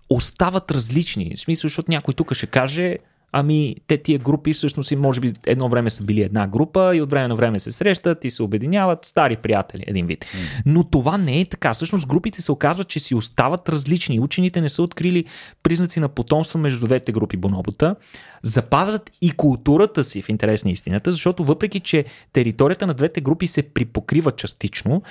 [0.09, 1.31] остават различни.
[1.36, 2.97] В смисъл, защото някой тук ще каже,
[3.35, 7.01] Ами, те тия групи всъщност и може би едно време са били една група и
[7.01, 10.25] от време на време се срещат и се обединяват, стари приятели, един вид.
[10.65, 11.73] Но това не е така.
[11.73, 14.19] Всъщност групите се оказват, че си остават различни.
[14.19, 15.25] Учените не са открили
[15.63, 17.95] признаци на потомство между двете групи бонобота.
[18.43, 23.47] Запазват и културата си в интерес на истината, защото въпреки, че територията на двете групи
[23.47, 25.01] се припокрива частично,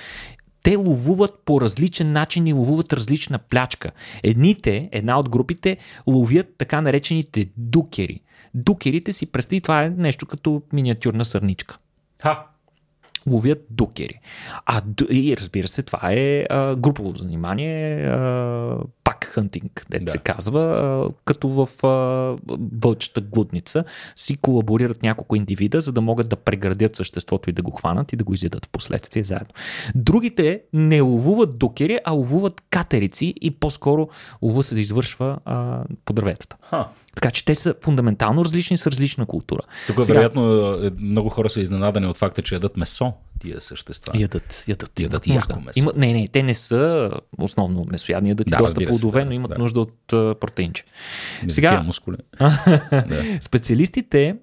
[0.63, 3.91] те ловуват по различен начин и ловуват различна плячка.
[4.23, 8.19] Едните, една от групите, ловят така наречените дукери.
[8.53, 11.77] Дукерите си представи, това е нещо като миниатюрна сърничка.
[12.21, 12.47] Ха,
[13.27, 14.19] ловят дукери.
[14.65, 20.11] А, и разбира се, това е а, групово занимание, а, пак хънтинг, да.
[20.11, 21.87] се казва, а, като в а,
[22.81, 23.83] вълчата глутница
[24.15, 28.15] си колаборират няколко индивида, за да могат да преградят съществото и да го хванат и
[28.15, 29.53] да го изядат в последствие заедно.
[29.95, 34.09] Другите не ловуват дукери, а ловуват катерици и по-скоро
[34.41, 36.57] лова се извършва а, по дърветата.
[36.61, 36.89] Ха.
[37.15, 39.61] Така че те са фундаментално различни с различна култура.
[39.87, 40.13] Тук Сега...
[40.13, 44.19] вероятно е, много хора са изненадани от факта, че ядат месо тия същества.
[44.19, 44.99] Ядат, ядат.
[44.99, 45.79] Ядат яко месо.
[45.79, 49.31] Има, не, не, те не са основно месоядни, ядат да, и доста плодове, да, но
[49.31, 49.57] имат да.
[49.57, 49.97] нужда от
[50.39, 50.83] протеинче.
[51.47, 52.17] Сега, мускули.
[52.39, 53.23] да.
[53.41, 54.35] специалистите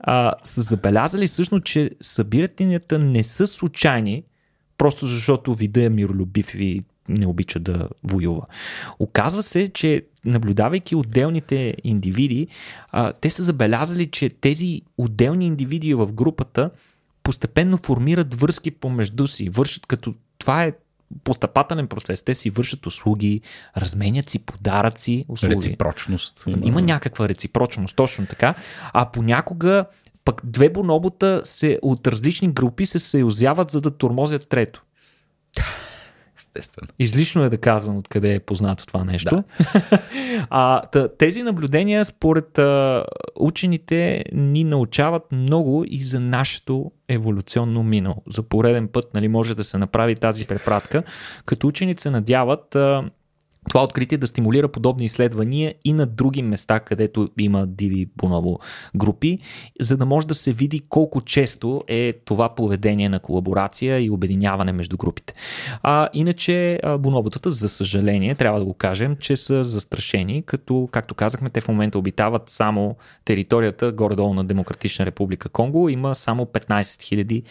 [0.00, 4.24] а, са забелязали всъщност, че събиранията не са случайни,
[4.78, 8.46] просто защото вида е миролюбив и не обича да воюва.
[8.98, 12.46] Оказва се, че наблюдавайки отделните индивиди,
[12.90, 16.70] а, те са забелязали, че тези отделни индивиди в групата
[17.22, 20.72] постепенно формират връзки помежду си, вършат като това е
[21.24, 22.22] постъпателен процес.
[22.22, 23.40] Те си вършат услуги,
[23.76, 25.54] разменят си подаръци, услуги.
[25.54, 26.44] Реципрочност.
[26.46, 28.54] Има, има някаква реципрочност, точно така.
[28.92, 29.84] А понякога
[30.24, 34.82] пък две бонобота се, от различни групи се съюзяват, за да тормозят трето.
[36.38, 36.88] Естествено.
[36.98, 39.36] Излишно е да казвам откъде е познато това нещо.
[39.36, 39.44] Да.
[40.50, 40.82] а,
[41.18, 43.04] тези наблюдения, според а,
[43.36, 48.22] учените, ни научават много и за нашето еволюционно минало.
[48.28, 51.02] За пореден път нали, може да се направи тази препратка,
[51.44, 53.10] като учените се надяват а,
[53.68, 58.58] това откритие да стимулира подобни изследвания и на други места, където има диви бонобо
[58.96, 59.38] групи,
[59.80, 64.72] за да може да се види колко често е това поведение на колаборация и обединяване
[64.72, 65.34] между групите.
[65.82, 71.50] А, иначе боноботата, за съжаление, трябва да го кажем, че са застрашени, като, както казахме,
[71.50, 75.88] те в момента обитават само територията горе-долу на Демократична република Конго.
[75.88, 77.42] Има само 15 000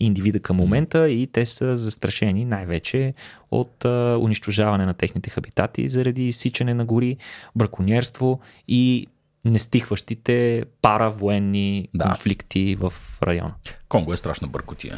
[0.00, 3.14] индивида към момента и те са застрашени най-вече
[3.50, 7.16] от а, унищожаване на техните хабитати заради изсичане на гори,
[7.56, 9.06] браконьерство и
[9.44, 12.04] нестихващите паравоенни да.
[12.04, 13.54] конфликти в района.
[13.88, 14.94] Конго е страшна бъркотия.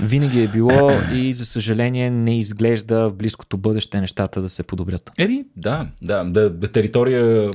[0.00, 5.12] Винаги е било и за съжаление не изглежда в близкото бъдеще нещата да се подобрят.
[5.18, 7.50] Еми, да, да, да, територия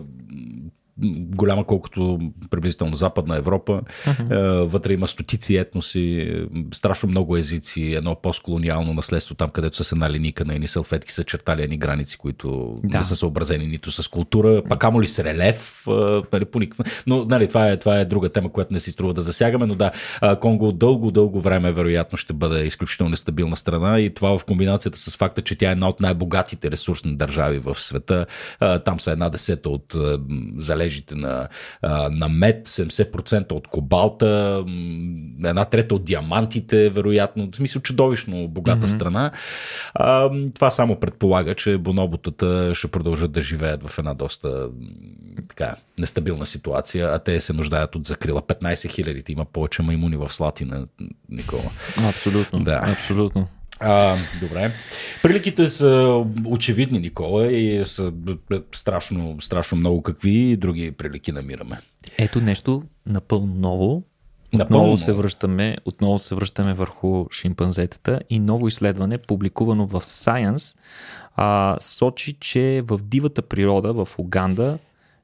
[1.36, 3.82] голяма колкото приблизително Западна Европа.
[4.06, 4.64] Uh-huh.
[4.64, 6.36] Вътре има стотици етноси,
[6.74, 11.24] страшно много езици, едно постколониално наследство там, където са се налиника на едни салфетки, са
[11.24, 12.98] чертали едни граници, които да.
[12.98, 15.86] не са съобразени нито с култура, пак амо ли с релеф,
[16.34, 16.60] нали, по.
[17.08, 19.76] Но нали, това, е, това е друга тема, която не си струва да засягаме, но
[19.76, 19.92] да,
[20.42, 25.18] Конго дълго, дълго време вероятно ще бъде изключително нестабилна страна и това в комбинацията с
[25.18, 28.26] факта, че тя е една от най-богатите ресурсни държави в света.
[28.86, 29.96] Там са една десета от
[30.58, 31.48] залезните залежите на,
[32.12, 34.64] на мед, 70% от кобалта,
[35.46, 37.50] една трета от диамантите, вероятно.
[37.52, 38.96] В смисъл чудовищно богата mm-hmm.
[38.96, 39.32] страна.
[39.94, 44.70] А, това само предполага, че боноботата ще продължат да живеят в една доста
[45.50, 48.42] така, нестабилна ситуация, а те се нуждаят от закрила.
[48.42, 50.88] 15 хиляди има повече маймуни в Слатина,
[51.30, 51.72] Никола.
[52.10, 52.60] Абсолютно.
[52.60, 52.82] Да.
[52.84, 53.48] Абсолютно.
[53.86, 54.72] А, добре.
[55.22, 58.14] Приликите са очевидни, Никола, и са
[58.72, 60.02] страшно, страшно много.
[60.02, 61.80] Какви други прилики намираме?
[62.18, 64.04] Ето нещо напълно ново.
[64.54, 70.78] Напълно отново се, връщаме, отново се връщаме върху шимпанзетата и ново изследване, публикувано в Science,
[71.36, 74.78] а, сочи, че в дивата природа в Уганда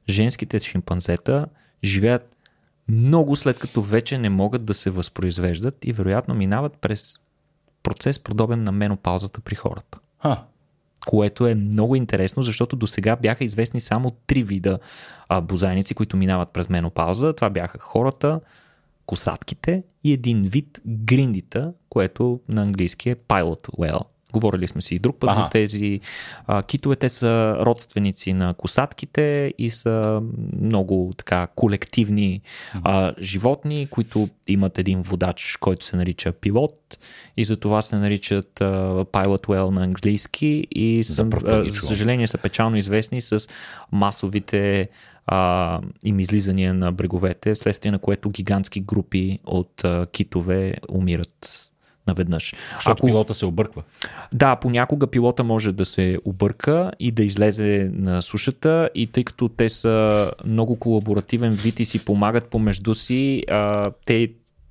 [0.08, 1.46] женските шимпанзета
[1.84, 2.36] живеят
[2.88, 7.14] много след като вече не могат да се възпроизвеждат и вероятно минават през
[7.82, 9.98] процес, подобен на менопаузата при хората.
[10.22, 10.44] Ха.
[11.06, 14.78] Което е много интересно, защото до сега бяха известни само три вида
[15.28, 17.32] а, бозайници, които минават през менопауза.
[17.32, 18.40] Това бяха хората,
[19.06, 24.98] косатките и един вид гриндита, което на английски е pilot whale, Говорили сме си и
[24.98, 25.40] друг път ага.
[25.40, 26.00] за тези
[26.46, 26.96] а, китове.
[26.96, 30.22] Те са родственици на косатките и са
[30.60, 32.40] много така колективни
[32.84, 36.98] а, животни, които имат един водач, който се нарича пилот
[37.36, 38.64] и за това се наричат а,
[39.04, 43.48] Pilot Well на английски и са, а, за съжаление са печално известни с
[43.92, 44.88] масовите
[45.26, 51.69] а, им излизания на бреговете, вследствие на което гигантски групи от а, китове умират
[52.10, 52.54] наведнъж.
[52.74, 53.06] Защото Ако...
[53.06, 53.82] пилота се обърква.
[54.32, 59.48] Да, понякога пилота може да се обърка и да излезе на сушата и тъй като
[59.48, 64.28] те са много колаборативен вид и си помагат помежду си, а, те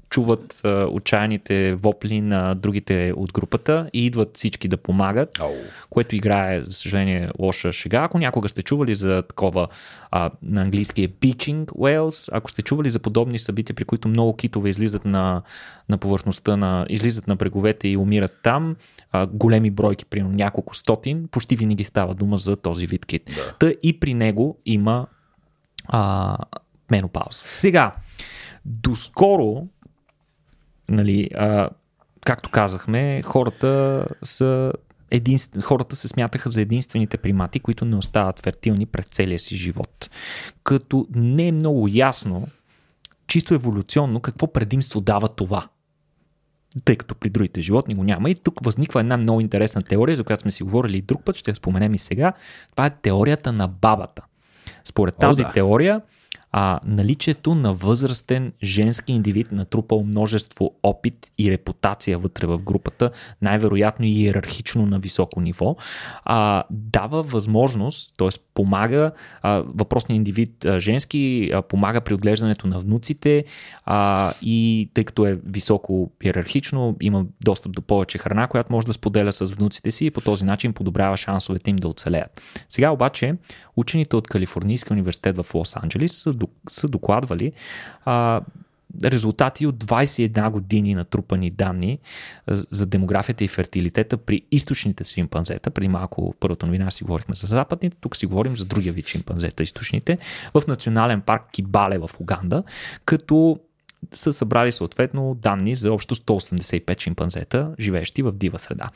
[0.10, 5.58] чуват а, отчаяните вопли на другите от групата и идват всички да помагат, oh.
[5.90, 8.04] което играе, за съжаление, лоша шега.
[8.04, 9.68] Ако някога сте чували за такова
[10.12, 14.36] а, на английски е pitching whales, ако сте чували за подобни събития, при които много
[14.36, 15.42] китове излизат на,
[15.90, 18.76] на повърхността, на, излизат на бреговете и умират там,
[19.12, 23.24] а, големи бройки, примерно няколко стотин, почти винаги става дума за този вид кит.
[23.36, 23.54] Да.
[23.60, 25.08] Та и при него има
[25.86, 26.38] а,
[26.92, 27.44] менопауза.
[27.46, 27.96] Сега,
[28.66, 29.68] доскоро
[30.90, 31.70] Нали, а,
[32.26, 34.74] както казахме, хората са
[35.12, 35.62] единств...
[35.62, 40.10] хората се смятаха за единствените примати, които не остават фертилни през целия си живот.
[40.64, 42.48] Като не е много ясно,
[43.28, 45.68] чисто еволюционно, какво предимство дава това.
[46.86, 48.30] Тъй като при другите животни го няма.
[48.30, 51.36] И тук възниква една много интересна теория, за която сме си говорили и друг път,
[51.36, 52.34] ще я споменем и сега.
[52.72, 54.24] Това е теорията на бабата.
[54.84, 55.52] Според тази О, да.
[55.52, 56.02] теория,
[56.52, 64.06] а, наличието на възрастен женски индивид, натрупал множество опит и репутация вътре в групата, най-вероятно
[64.06, 65.76] и иерархично на високо ниво,
[66.26, 68.30] а, дава възможност, т.е.
[68.54, 73.46] помага а, въпросният индивид а, женски, а, помага при отглеждането на внуците
[73.86, 78.94] а, и тъй като е високо иерархично, има достъп до повече храна, която може да
[78.94, 82.42] споделя с внуците си и по този начин подобрява шансовете им да оцелеят.
[82.70, 83.36] Сега обаче
[83.76, 86.39] учените от Калифорнийския университет в Лос-Анджелис
[86.70, 87.52] са, докладвали
[88.06, 88.42] а,
[89.06, 92.00] резултати от 21 години натрупани данни
[92.48, 95.72] за демографията и фертилитета при източните шимпанзета.
[95.72, 99.64] Преди малко първата новина си говорихме за западните, тук си говорим за другия вид шимпанзета,
[99.64, 100.18] източните,
[100.54, 102.64] в национален парк Кибале в Уганда,
[103.06, 103.60] като
[104.14, 108.90] са събрали съответно данни за общо 185 шимпанзета, живеещи в дива среда.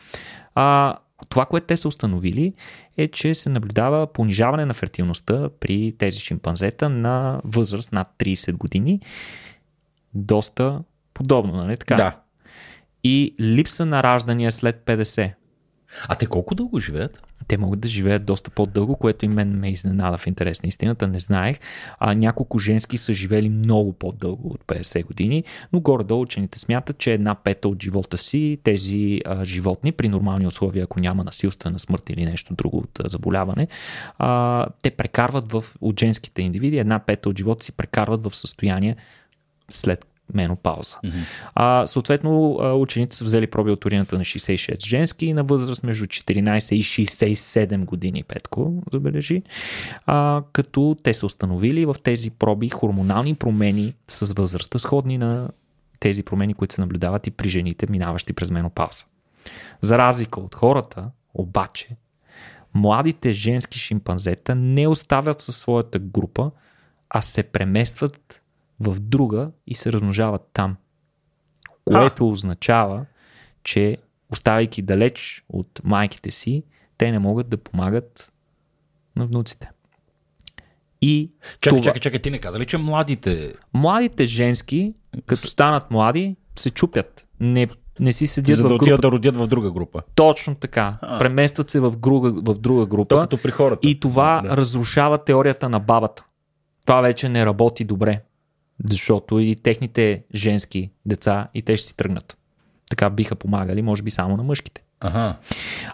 [0.55, 0.95] А,
[1.29, 2.53] това, което те са установили
[2.97, 8.99] е, че се наблюдава понижаване на фертилността при тези шимпанзета на възраст над 30 години.
[10.13, 11.95] Доста подобно, нали така?
[11.95, 12.19] Да.
[13.03, 15.33] И липса на раждания след 50.
[16.07, 17.21] А те колко дълго живеят?
[17.47, 21.07] те могат да живеят доста по-дълго, което и мен ме изненада в интерес на истината,
[21.07, 21.59] не знаех.
[21.99, 27.13] А няколко женски са живели много по-дълго от 50 години, но горе-долу учените смятат, че
[27.13, 32.09] една пета от живота си тези а, животни при нормални условия, ако няма насилствена смърт
[32.09, 33.67] или нещо друго от а, заболяване,
[34.17, 38.95] а, те прекарват в, от женските индивиди, една пета от живота си прекарват в състояние
[39.71, 40.97] след менопауза.
[41.03, 41.23] Mm-hmm.
[41.55, 46.75] А, съответно, учените са взели проби от урината на 66 женски на възраст между 14
[46.75, 49.43] и 67 години, Петко, забележи,
[50.05, 55.49] а, като те са установили в тези проби хормонални промени с възрастта, сходни на
[55.99, 59.05] тези промени, които се наблюдават и при жените, минаващи през менопауза.
[59.81, 61.87] За разлика от хората, обаче,
[62.73, 66.51] младите женски шимпанзета не оставят със своята група,
[67.09, 68.41] а се преместват
[68.79, 70.75] в друга и се размножават там.
[71.85, 72.31] Което а.
[72.31, 73.05] означава,
[73.63, 73.97] че
[74.29, 76.63] оставайки далеч от майките си,
[76.97, 78.33] те не могат да помагат
[79.15, 79.69] на внуците.
[81.01, 81.31] И
[81.61, 81.83] чакай, това...
[81.83, 83.53] чакай, чакай, ти не каза ли, че младите...
[83.73, 84.93] Младите женски,
[85.25, 87.27] като станат млади, се чупят.
[87.39, 87.67] Не,
[87.99, 88.97] не си седят За да в група.
[88.97, 90.01] да родят в друга група.
[90.15, 90.97] Точно така.
[91.01, 91.19] А.
[91.19, 93.21] Преместват се в друга, в друга група.
[93.21, 93.87] като при хората.
[93.87, 94.57] И това да.
[94.57, 96.25] разрушава теорията на бабата.
[96.85, 98.21] Това вече не работи добре.
[98.89, 102.37] Защото и техните женски деца и те ще си тръгнат.
[102.89, 104.83] Така биха помагали, може би само на мъжките.
[104.99, 105.35] Ага.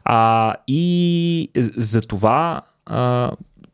[0.04, 3.32] А, и за това а,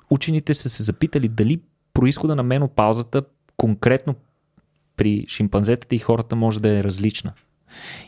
[0.10, 1.62] учените са се запитали дали
[1.93, 3.23] происхода на менопаузата
[3.58, 4.15] конкретно
[4.97, 7.34] при шимпанзетите и хората може да е различна.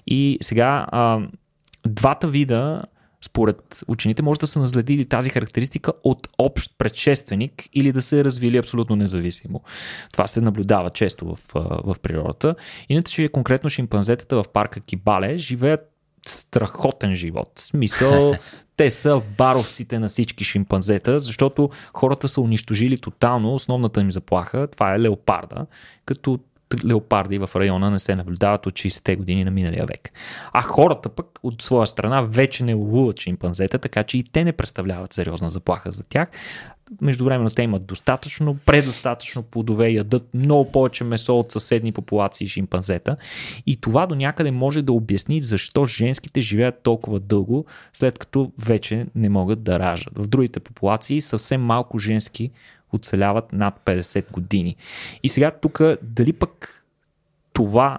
[0.08, 1.20] И сега а,
[1.88, 2.84] двата вида
[3.28, 8.58] според учените, може да са наследили тази характеристика от общ предшественик или да се развили
[8.58, 9.62] абсолютно независимо.
[10.12, 11.40] Това се наблюдава често в,
[11.84, 12.56] в природата.
[12.90, 15.92] Иначе конкретно шимпанзетата в парка Кибале живеят
[16.28, 17.52] страхотен живот.
[17.56, 18.34] В смисъл,
[18.78, 24.96] те са баровците на всички шимпанзета, защото хората са унищожили тотално основната им заплаха, това
[24.96, 25.66] е леопарда,
[26.06, 26.40] като
[26.86, 30.12] леопарди в района не се наблюдават от 60-те години на миналия век.
[30.54, 34.52] А хората пък от своя страна вече не ловуват шимпанзета, така че и те не
[34.52, 36.30] представляват сериозна заплаха за тях.
[37.02, 43.18] Междувременно те имат достатъчно, предостатъчно плодове, ядат много повече месо от съседни популации шимпанзета.
[43.66, 49.06] И това до някъде може да обясни защо женските живеят толкова дълго, след като вече
[49.16, 50.14] не могат да раждат.
[50.18, 52.52] В другите популации съвсем малко женски
[52.94, 54.76] оцеляват над 50 години.
[55.24, 56.84] И сега тук дали пък
[57.54, 57.98] това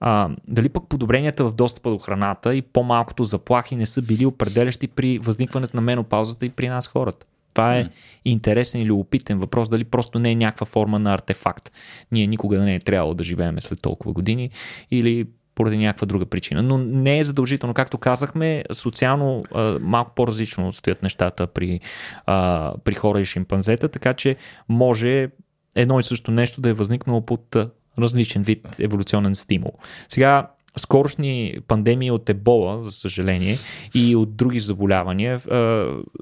[0.00, 4.88] а, дали пък подобренията в достъпа до храната и по-малкото заплахи не са били определящи
[4.88, 7.26] при възникването на менопаузата и при нас хората.
[7.54, 7.90] Това е mm.
[8.24, 11.72] интересен и любопитен въпрос, дали просто не е някаква форма на артефакт.
[12.12, 14.50] Ние никога не е трябвало да живеем след толкова години
[14.90, 15.26] или
[15.56, 16.62] поради някаква друга причина.
[16.62, 17.74] Но не е задължително.
[17.74, 21.80] Както казахме, социално а, малко по-различно стоят нещата при,
[22.26, 24.36] а, при хора и шимпанзета, така че
[24.68, 25.28] може
[25.74, 27.56] едно и също нещо да е възникнало под
[27.98, 29.72] различен вид еволюционен стимул.
[30.08, 33.56] Сега, скорошни пандемии от ебола, за съжаление,
[33.94, 35.40] и от други заболявания,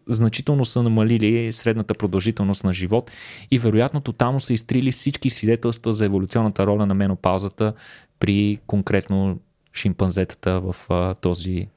[0.09, 3.11] значително са намалили средната продължителност на живот
[3.51, 7.73] и вероятно тотално са изтрили всички свидетелства за еволюционната роля на менопаузата
[8.21, 9.39] при конкретно
[9.75, 11.69] шимпанзетата в а, този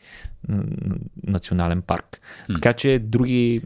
[1.23, 2.21] национален парк.
[2.53, 3.61] Така че други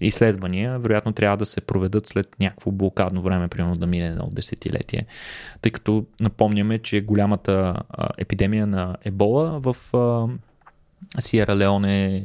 [0.00, 5.06] изследвания вероятно трябва да се проведат след някакво блокадно време, примерно да мине едно десетилетие.
[5.60, 7.76] Тъй като напомняме, че голямата
[8.18, 9.76] епидемия на ебола в
[11.18, 12.24] Сиера Леоне,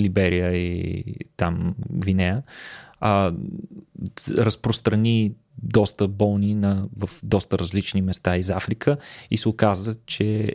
[0.00, 1.04] Либерия и
[1.36, 2.42] там Гвинея
[3.00, 3.32] а,
[4.30, 5.32] разпространи
[5.62, 8.96] доста болни на, в доста различни места из Африка
[9.30, 10.54] и се оказа, че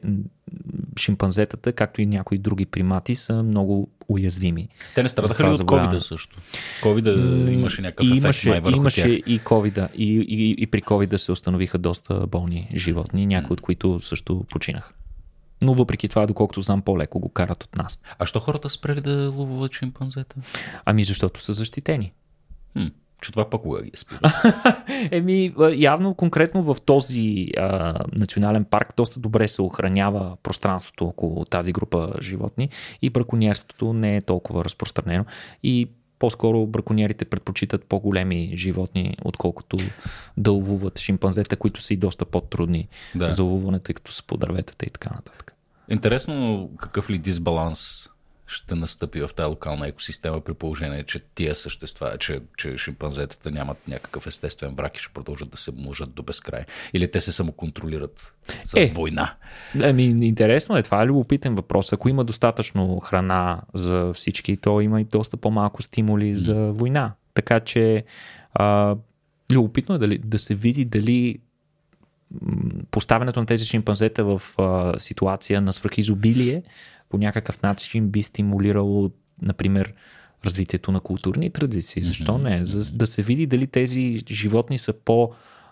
[0.99, 4.70] шимпанзетата, както и някои други примати, са много уязвими.
[4.95, 6.38] Те не страдаха ли от covid също?
[6.82, 9.28] covid имаше някакъв ефект имаше, май върху имаше тях.
[9.28, 13.99] и covid и, и, и при covid се установиха доста болни животни, някои от които
[13.99, 14.93] също починаха.
[15.62, 17.99] Но въпреки това, доколкото знам, по-леко го карат от нас.
[18.20, 20.36] А що хората спрели да ловуват шимпанзета?
[20.86, 22.14] Ами защото са защитени.
[22.78, 22.88] Хм.
[23.22, 24.19] Че това пък кога ги спира?
[25.11, 31.72] Еми, явно конкретно в този а, национален парк доста добре се охранява пространството около тази
[31.72, 32.69] група животни
[33.01, 35.26] и браконьерството не е толкова разпространено.
[35.63, 39.78] И по-скоро браконьерите предпочитат по-големи животни, отколкото
[40.38, 43.32] да ловуват шимпанзета, които са и доста по-трудни да.
[43.32, 45.55] за ловуване, тъй като са по дърветата и така нататък.
[45.89, 48.11] Интересно какъв ли дисбаланс
[48.52, 53.88] ще настъпи в тази локална екосистема при положение, че тия същества, че, че шимпанзетата нямат
[53.88, 56.64] някакъв естествен брак и ще продължат да се мъжат до безкрай.
[56.93, 58.34] Или те се самоконтролират
[58.64, 59.34] с е, война.
[59.84, 61.93] Ами, интересно е, това е любопитен въпрос.
[61.93, 67.14] Ако има достатъчно храна за всички, то има и доста по-малко стимули за война.
[67.34, 68.04] Така че
[68.54, 68.95] а,
[69.54, 71.39] любопитно е дали, да се види дали
[72.91, 76.64] поставянето на тези шимпанзета в а, ситуация на свръхизобилие
[77.12, 79.93] по някакъв начин би стимулирало, например,
[80.45, 82.03] развитието на културни традиции.
[82.03, 82.66] Защо не?
[82.66, 85.32] За да се види дали тези животни са по-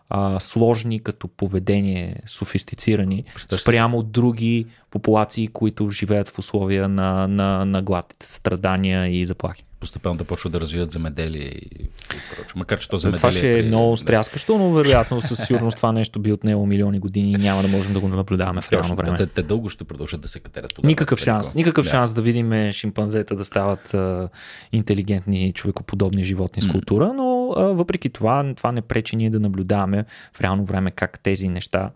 [0.10, 3.24] а, сложни като поведение, софистицирани,
[3.62, 9.64] спрямо от други популации, които живеят в условия на, на, на глад, страдания и заплахи
[9.80, 11.90] постепенно да почват да развиват земеделие и
[12.36, 12.54] прочее.
[12.56, 13.18] Макар, че то земеделие...
[13.18, 13.68] Това ще е при...
[13.68, 17.68] много стряскащо, но вероятно със сигурност това нещо би отнело милиони години и няма да
[17.68, 19.18] можем да го наблюдаваме в реално време.
[19.18, 20.74] Те, те, дълго ще продължат да се катерят.
[20.84, 21.56] Никакъв шанс.
[21.56, 21.90] Никакъв да.
[21.90, 24.30] шанс да видим шимпанзета да стават а,
[24.72, 30.42] интелигентни, човекоподобни животни с култура, но въпреки това, това не пречи ние да наблюдаваме в
[30.42, 31.92] реално време как тези неща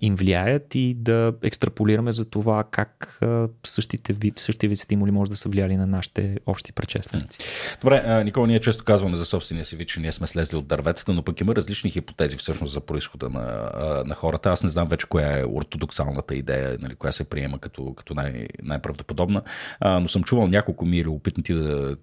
[0.00, 3.20] им влияят и да екстраполираме за това как
[3.66, 7.38] същите вид, същите вид стимули може да са влияли на нашите общи предшественици.
[7.80, 11.12] Добре, Никола, ние често казваме за собствения си вид, че ние сме слезли от дърветата,
[11.12, 13.70] но пък има различни хипотези всъщност за происхода на,
[14.06, 14.50] на хората.
[14.50, 18.46] Аз не знам вече коя е ортодоксалната идея, нали, коя се приема като, като най-
[18.62, 19.42] най-правдоподобна,
[19.84, 21.96] но съм чувал няколко ми опитни ти, да,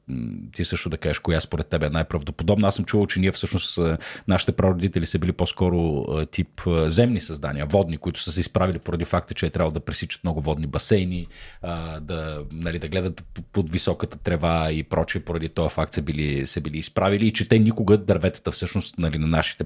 [0.54, 2.68] ти също да кажеш коя според теб е най-правдоподобна.
[2.68, 3.80] Аз съм чувал, че ние всъщност
[4.28, 9.34] нашите прародители са били по-скоро тип земни създания, водни, които са се изправили поради факта,
[9.34, 11.28] че е трябвало да пресичат много водни басейни,
[11.62, 16.46] а, да, нали, да гледат под високата трева и прочее, поради този факт са били,
[16.46, 19.64] са били изправили и че те никога дърветата всъщност нали, на нашите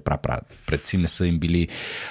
[0.67, 1.67] предци не са им били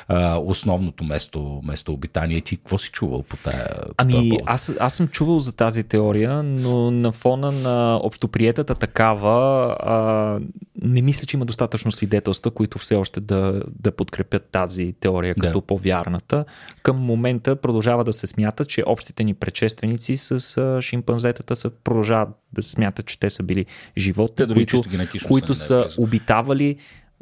[0.08, 2.40] а, основното место, место обитание.
[2.40, 3.66] Ти какво си чувал по тая?
[3.96, 10.40] Ами, аз, аз съм чувал за тази теория, но на фона на общоприетата такава а,
[10.82, 15.46] не мисля, че има достатъчно свидетелства, които все още да, да подкрепят тази теория да.
[15.46, 16.44] като по-вярната.
[16.82, 22.62] Към момента продължава да се смята, че общите ни предшественици с шимпанзетата са продължават да
[22.62, 23.66] смятат, че те са били
[23.98, 24.82] животни, те, които,
[25.28, 26.76] които са, са обитавали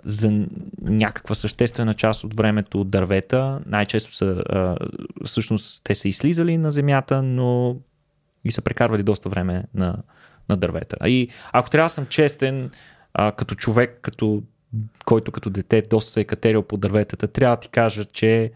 [0.04, 0.46] за
[0.82, 3.61] някаква съществена част от времето от дървета.
[3.66, 4.76] Най-често са, а,
[5.24, 7.76] всъщност, те са излизали на земята, но
[8.44, 9.96] и са прекарвали доста време на,
[10.48, 11.09] на дървета.
[11.09, 12.70] И ако трябва да съм честен,
[13.20, 14.42] а, като човек, като,
[15.04, 18.50] който като дете доста се е катерил по дърветата, трябва да ти кажа, че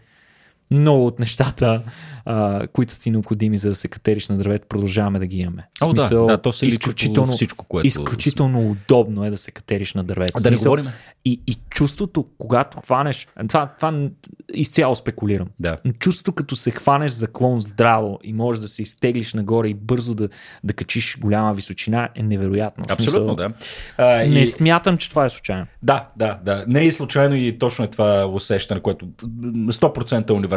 [0.71, 1.81] много от нещата,
[2.25, 5.67] а, които са ти необходими за да се катериш на дървет, продължаваме да ги имаме.
[5.81, 7.87] О, смисъл, да, да, то се изключително, всичко, което...
[7.87, 10.31] изключително удобно е да се катериш на дървет.
[10.35, 10.87] А, да не говорим.
[11.25, 14.09] И, и чувството, когато хванеш, това, това
[14.53, 15.73] изцяло спекулирам, да.
[15.99, 20.15] чувството като се хванеш за клон здраво и можеш да се изтеглиш нагоре и бързо
[20.15, 20.29] да,
[20.63, 22.85] да качиш голяма височина е невероятно.
[22.89, 23.49] Абсолютно, да.
[23.97, 24.47] А, не и...
[24.47, 25.65] смятам, че това е случайно.
[25.83, 26.65] Да, да, да.
[26.67, 30.52] Не е случайно и точно е това усещане, което 100% е универсално.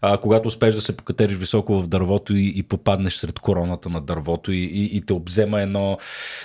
[0.00, 4.00] А, когато успееш да се покатериш високо в дървото и, и попаднеш сред короната на
[4.00, 5.98] дървото и, и, и те обзема едно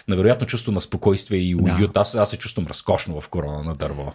[0.08, 1.94] невероятно чувство на спокойствие и уют.
[1.94, 2.00] Да.
[2.00, 4.14] Аз, аз се чувствам разкошно в корона на дърво.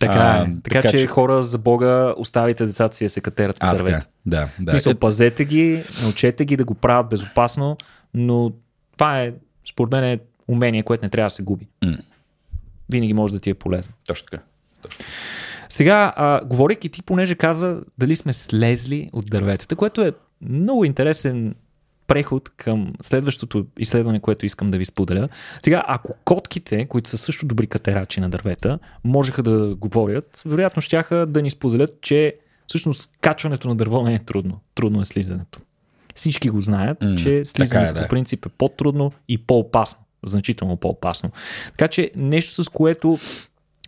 [0.00, 0.44] Така, а, е.
[0.62, 4.06] така, така че, че хора, за Бога, оставите децата си да се катерят на дървета.
[4.26, 4.72] Да, да.
[4.72, 7.76] Мисъл, пазете ги, научете ги да го правят безопасно,
[8.14, 8.52] но
[8.92, 9.32] това е,
[9.70, 11.68] според мен, е умение, което не трябва да се губи.
[11.84, 12.00] Mm.
[12.90, 13.94] Винаги може да ти е полезно.
[14.06, 14.42] Точно така.
[14.82, 15.04] Точно.
[15.70, 20.12] Сега, а, говорейки ти, понеже каза дали сме слезли от дърветата, което е
[20.42, 21.54] много интересен
[22.06, 25.28] преход към следващото изследване, което искам да ви споделя.
[25.64, 31.26] Сега, ако котките, които са също добри катерачи на дървета, можеха да говорят, вероятно щяха
[31.26, 34.60] да ни споделят, че всъщност качването на дърво не е трудно.
[34.74, 35.60] Трудно е слизането.
[36.14, 38.02] Всички го знаят, mm, че слизането е, да.
[38.02, 40.00] по принцип е по-трудно и по-опасно.
[40.26, 41.30] Значително по-опасно.
[41.70, 43.18] Така че нещо с което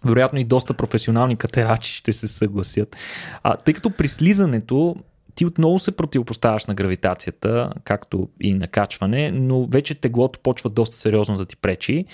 [0.05, 2.97] вероятно и доста професионални катерачи ще се съгласят.
[3.43, 4.97] А, тъй като при слизането
[5.35, 10.97] ти отново се противопоставяш на гравитацията, както и на качване, но вече теглото почва доста
[10.97, 12.05] сериозно да ти пречи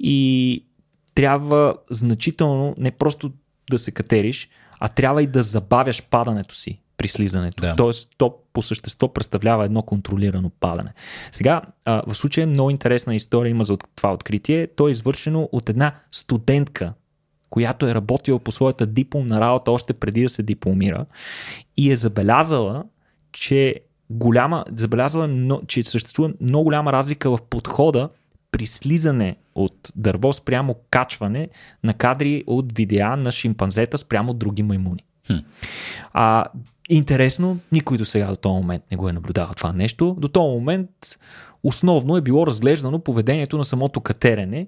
[0.00, 0.64] и
[1.14, 3.32] трябва значително не просто
[3.70, 4.48] да се катериш,
[4.80, 7.60] а трябва и да забавяш падането си при слизането.
[7.60, 7.74] Да.
[7.76, 10.92] Тоест, то по същество представлява едно контролирано падане.
[11.32, 14.66] Сега, в случая много интересна история има за това откритие.
[14.66, 16.92] То е извършено от една студентка
[17.50, 21.06] която е работила по своята дипломна работа още преди да се дипломира
[21.76, 22.84] и е забелязала,
[23.32, 23.74] че
[24.10, 28.08] голяма, забелязала, че съществува много голяма разлика в подхода
[28.50, 31.48] при слизане от дърво спрямо качване
[31.84, 35.04] на кадри от видеа на шимпанзета спрямо други маймуни.
[35.26, 35.36] Хм.
[36.12, 36.44] А,
[36.88, 40.16] интересно, никой до сега до този момент не го е наблюдавал това нещо.
[40.18, 40.90] До този момент
[41.68, 44.66] основно е било разглеждано поведението на самото катерене,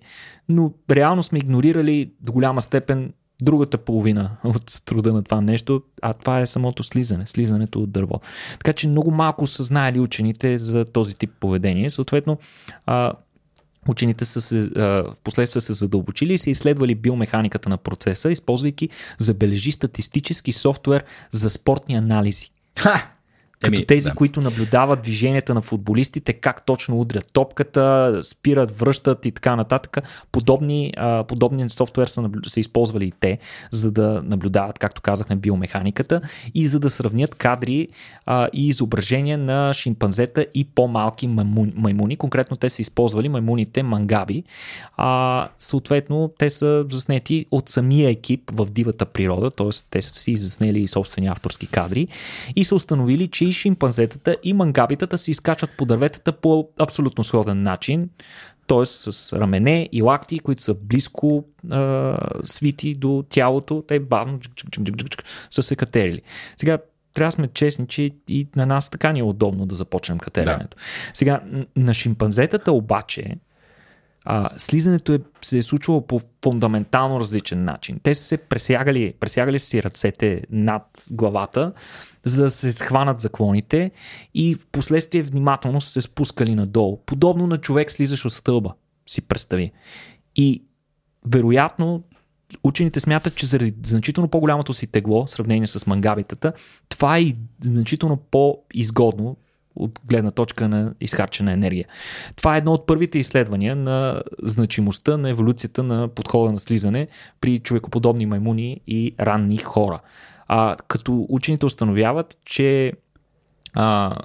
[0.48, 6.14] но реално сме игнорирали до голяма степен другата половина от труда на това нещо, а
[6.14, 8.20] това е самото слизане, слизането от дърво.
[8.52, 11.90] Така че много малко са знаели учените за този тип поведение.
[11.90, 12.38] Съответно,
[13.88, 18.88] Учените са се, а, в последствие се задълбочили и са изследвали биомеханиката на процеса, използвайки
[19.18, 22.50] забележи статистически софтуер за спортни анализи.
[22.78, 23.10] Ха!
[23.62, 24.14] Като Еми, тези, да.
[24.14, 29.98] които наблюдават движенията на футболистите, как точно удрят топката, спират, връщат и така нататък.
[30.32, 33.38] Подобни, а, подобни софтуер са, са използвали и те,
[33.70, 36.20] за да наблюдават, както казахме, биомеханиката
[36.54, 37.88] и за да сравнят кадри
[38.26, 42.16] а, и изображения на шимпанзета и по-малки маймуни.
[42.16, 44.44] Конкретно те са използвали маймуните мангаби.
[44.96, 49.68] А, съответно, те са заснети от самия екип в дивата природа, т.е.
[49.90, 52.08] те са си заснели собствени авторски кадри
[52.56, 57.62] и са установили, че и шимпанзетата и мангабитата се изкачват по дърветата по абсолютно сходен
[57.62, 58.10] начин,
[58.66, 58.84] т.е.
[58.84, 64.38] с рамене и лакти, които са близко а, свити до тялото, те бавно
[65.50, 66.22] са се катерили.
[66.56, 66.78] Сега
[67.14, 70.76] трябва да сме честни, че и на нас така ни е удобно да започнем катеренето.
[70.76, 70.82] Да.
[71.14, 71.40] Сега,
[71.76, 73.36] на шимпанзетата обаче,
[74.24, 78.00] а, слизането е, се е случвало по фундаментално различен начин.
[78.02, 81.72] Те са се пресягали, пресягали си ръцете над главата,
[82.24, 83.90] за да се схванат заклоните
[84.34, 86.98] и в последствие внимателно са се спускали надолу.
[87.06, 88.74] Подобно на човек слизаш от стълба,
[89.06, 89.72] си представи.
[90.36, 90.62] И
[91.26, 92.02] вероятно
[92.64, 96.52] учените смятат, че заради значително по-голямото си тегло, в сравнение с мангабитата,
[96.88, 99.36] това е значително по-изгодно
[99.76, 101.84] от гледна точка на изхарчена енергия.
[102.36, 107.08] Това е едно от първите изследвания на значимостта на еволюцията на подхода на слизане
[107.40, 110.00] при човекоподобни маймуни и ранни хора.
[110.52, 112.92] А, като учените установяват, че
[113.74, 114.16] а,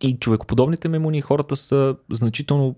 [0.00, 2.76] и човекоподобните мемуни хората са значително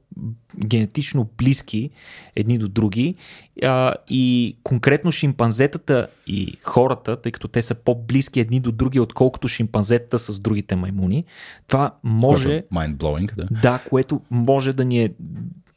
[0.66, 1.90] генетично близки
[2.36, 3.14] едни до други
[3.62, 9.48] а, и конкретно шимпанзетата и хората, тъй като те са по-близки едни до други, отколкото
[9.48, 11.24] шимпанзетата с другите маймуни,
[11.66, 12.54] това може...
[12.54, 13.46] Е mind-blowing, да.
[13.62, 15.10] Да, което може да ни е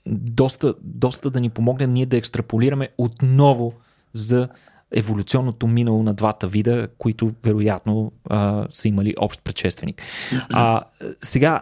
[0.07, 3.73] доста, доста да ни помогне ние да екстраполираме отново
[4.13, 4.49] за
[4.91, 10.01] еволюционното минало на двата вида, които вероятно а, са имали общ предшественик.
[10.49, 10.81] А,
[11.21, 11.61] сега,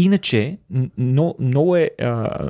[0.00, 0.58] Иначе,
[0.98, 2.48] но, много, е, а,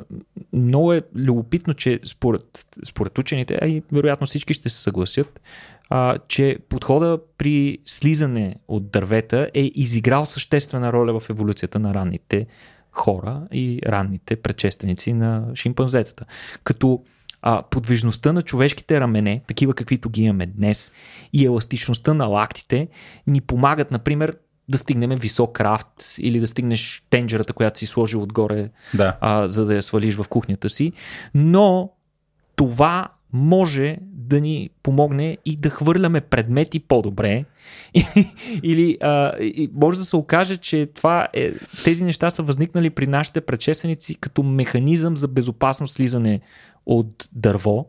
[0.53, 5.41] много е любопитно, че според, според учените, а и вероятно всички ще се съгласят,
[5.89, 12.47] а, че подхода при слизане от дървета е изиграл съществена роля в еволюцията на ранните
[12.91, 16.25] хора и ранните предшественици на шимпанзетата.
[16.63, 17.03] Като
[17.41, 20.91] а, подвижността на човешките рамене, такива каквито ги имаме днес,
[21.33, 22.87] и еластичността на лактите
[23.27, 24.37] ни помагат, например,
[24.69, 29.17] да стигнем висок рафт или да стигнеш тенджерата, която си сложил отгоре, да.
[29.21, 30.91] а, за да я свалиш в кухнята си.
[31.33, 31.91] Но
[32.55, 37.45] това може да ни помогне и да хвърляме предмети по-добре.
[38.63, 39.31] Или а,
[39.73, 44.43] може да се окаже, че това е, тези неща са възникнали при нашите предшественици като
[44.43, 46.41] механизъм за безопасно слизане
[46.89, 47.85] от дърво.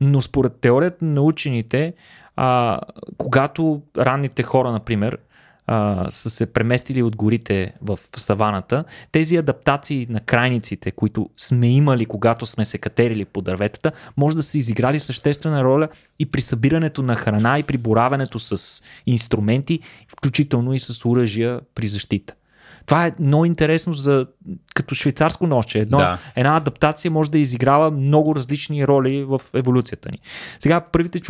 [0.00, 1.94] Но според теорията на учените,
[2.36, 2.80] а,
[3.18, 5.18] когато ранните хора, например,
[5.66, 12.06] а, са се преместили от горите в саваната, тези адаптации на крайниците, които сме имали,
[12.06, 15.88] когато сме се катерили по дърветата, може да са изиграли съществена роля
[16.18, 21.88] и при събирането на храна и при боравенето с инструменти, включително и с оръжия при
[21.88, 22.34] защита.
[22.86, 24.26] Това е много интересно за
[24.74, 25.78] като швейцарско нощче.
[25.78, 26.18] Едно, да.
[26.36, 30.18] Една адаптация може да изиграва много различни роли в еволюцията ни.
[30.58, 31.20] Сега първите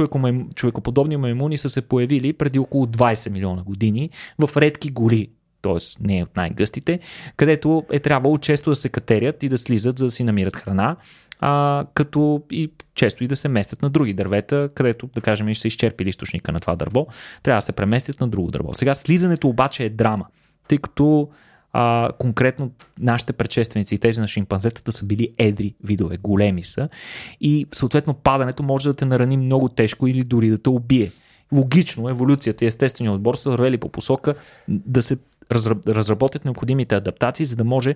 [0.54, 5.28] човекоподобни маймуни са се появили преди около 20 милиона години в редки гори,
[5.62, 5.76] т.е.
[6.00, 7.00] не от най-гъстите,
[7.36, 10.96] където е трябвало често да се катерят и да слизат, за да си намират храна,
[11.40, 15.60] а, като и често и да се местят на други дървета, където, да кажем, ще
[15.60, 17.06] са изчерпили източника на това дърво,
[17.42, 18.74] трябва да се преместят на друго дърво.
[18.74, 20.26] Сега слизането обаче е драма
[20.72, 21.28] тъй като
[21.72, 26.88] а, конкретно нашите предшественици и тези на шимпанзетата са били едри видове, големи са
[27.40, 31.12] и съответно падането може да те нарани много тежко или дори да те убие.
[31.52, 34.34] Логично, еволюцията и естествения отбор са вървели по посока
[34.68, 35.16] да се
[35.88, 37.94] разработят необходимите адаптации, за да може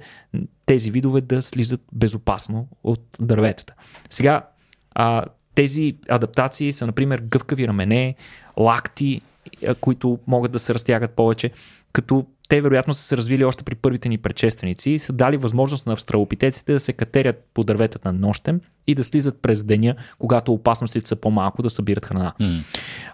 [0.66, 3.74] тези видове да слизат безопасно от дърветата.
[4.10, 4.46] Сега,
[4.94, 5.24] а,
[5.54, 8.14] тези адаптации са, например, гъвкави рамене,
[8.58, 9.20] лакти,
[9.80, 11.50] които могат да се разтягат повече,
[11.92, 15.86] като те вероятно са се развили още при първите ни предшественици и са дали възможност
[15.86, 20.52] на австралопитеците да се катерят по дърветата на нощем и да слизат през деня, когато
[20.52, 22.32] опасностите са по-малко да събират храна.
[22.40, 22.62] Mm.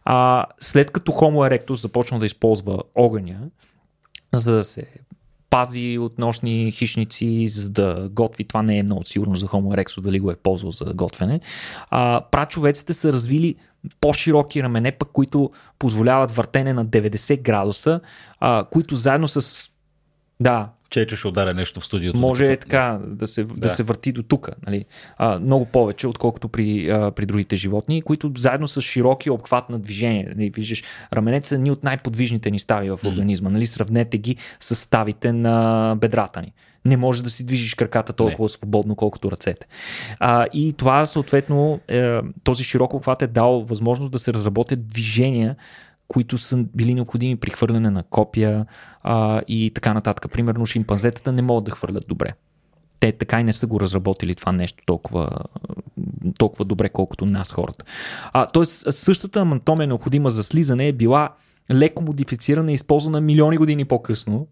[0.05, 3.39] А, след като Homo erectus започна да използва огъня,
[4.35, 4.87] за да се
[5.51, 8.45] пази от нощни хищници, за да готви.
[8.45, 11.41] Това не е много сигурно за Homo erectus, дали го е ползвал за готвене.
[11.91, 13.57] А, прачовеците са развили
[14.01, 18.01] по-широки рамене, пък които позволяват въртене на 90 градуса,
[18.41, 19.69] а, които заедно с
[20.43, 20.69] да.
[20.91, 22.19] Че ще ударя нещо в студиото.
[22.19, 23.55] Може е така да се, да.
[23.55, 24.49] да се върти до тук.
[24.67, 24.85] Нали?
[25.17, 29.79] А, много повече, отколкото при, а, при другите животни, които заедно с широки обхват на
[29.79, 30.33] движение.
[30.37, 30.51] Нали?
[30.51, 33.51] Виждаш, раменете са ни от най-подвижните ни стави в организма.
[33.51, 33.67] Нали?
[33.67, 36.53] Сравнете ги с ставите на бедрата ни
[36.85, 38.49] не може да си движиш краката толкова не.
[38.49, 39.67] свободно, колкото ръцете.
[40.21, 45.57] А, и това съответно, е, този широк обхват е дал възможност да се разработят движения,
[46.09, 48.67] които са били необходими при хвърляне на копия
[49.03, 50.33] а, и така нататък.
[50.33, 52.33] Примерно шимпанзетата не могат да хвърлят добре.
[53.01, 55.31] Те така и не са го разработили това нещо толкова,
[56.39, 57.85] толкова добре, колкото нас хората.
[58.33, 61.31] А, тоест, същата анатомия необходима за слизане е била
[61.71, 64.47] леко модифицирана и използвана милиони години по-късно,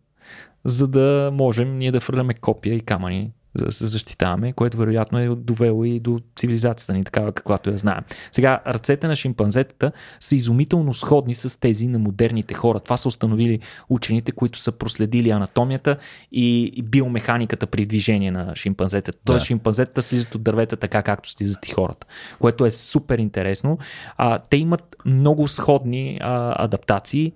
[0.64, 5.18] за да можем ние да хвърляме копия и камъни за да се защитаваме, което вероятно
[5.18, 8.00] е довело и до цивилизацията ни, такава каквато я знаем.
[8.32, 12.80] Сега, ръцете на шимпанзетата са изумително сходни с тези на модерните хора.
[12.80, 15.96] Това са установили учените, които са проследили анатомията
[16.32, 19.18] и биомеханиката при движение на шимпанзетата.
[19.18, 19.24] Да.
[19.24, 22.06] Тоест, шимпанзетата слизат от дървета така, както слизат и хората,
[22.38, 23.78] което е супер интересно.
[24.16, 27.32] А, те имат много сходни а, адаптации,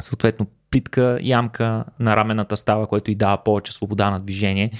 [0.00, 4.70] съответно плитка ямка на рамената става, което и дава повече свобода на движение.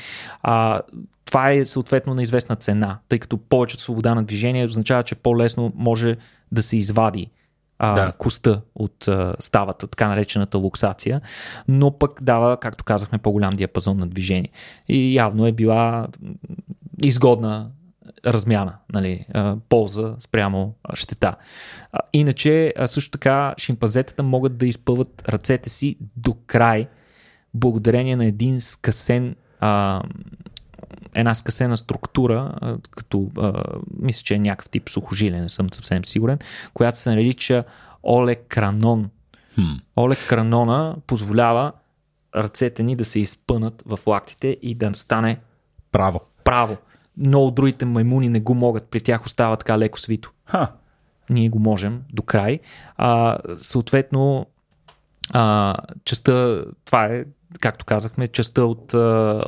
[0.42, 0.80] А,
[1.24, 5.72] това е съответно на известна цена, тъй като повече свобода на движение означава, че по-лесно
[5.76, 6.16] може
[6.52, 7.30] да се извади
[7.78, 8.12] а, да.
[8.12, 11.20] коста от а, ставата, така наречената луксация,
[11.68, 14.48] но пък дава, както казахме, по-голям диапазон на движение.
[14.88, 16.08] И явно е била
[17.04, 17.70] изгодна
[18.26, 19.26] размяна, нали,
[19.68, 21.34] полза спрямо щета.
[22.12, 26.88] Иначе, също така, шимпанзетата могат да изпълват ръцете си до край,
[27.54, 30.02] благодарение на един скъсен а,
[31.14, 32.54] една скъсена структура,
[32.90, 33.62] като а,
[33.98, 36.38] мисля, че е някакъв тип сухожилие, не съм съвсем сигурен,
[36.74, 37.64] която се нарича
[38.02, 39.10] олекранон.
[39.58, 39.80] Hmm.
[39.96, 41.72] Олекранона позволява
[42.36, 45.40] ръцете ни да се изпънат в лактите и да стане
[45.92, 46.20] право.
[46.44, 46.76] Право
[47.16, 50.32] много другите маймуни не го могат, при тях остава така леко свито.
[50.44, 50.72] Ха.
[51.30, 52.60] Ние го можем до край.
[52.96, 54.46] А, съответно,
[55.32, 57.24] а, частта, това е,
[57.60, 58.98] както казахме, частта от а,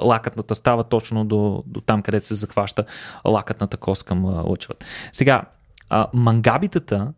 [0.03, 2.85] лакътната става точно до, до там, където се захваща
[3.25, 4.75] лакътната кост към а.
[5.13, 5.43] Сега,
[5.91, 7.13] а, мангабитата,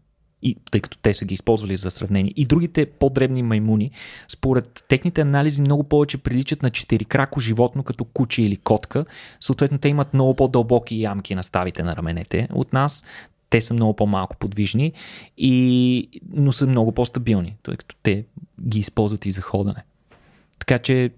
[0.47, 3.91] и, тъй като те са ги използвали за сравнение, и другите по-дребни маймуни,
[4.29, 9.05] според техните анализи много повече приличат на четирикрако животно, като куче или котка.
[9.41, 13.05] Съответно, те имат много по-дълбоки ямки на ставите на раменете от нас.
[13.51, 14.93] Те са много по-малко подвижни,
[15.39, 18.25] и, но са много по-стабилни, тъй като те
[18.69, 19.85] ги използват и за ходане.
[20.59, 21.11] Така че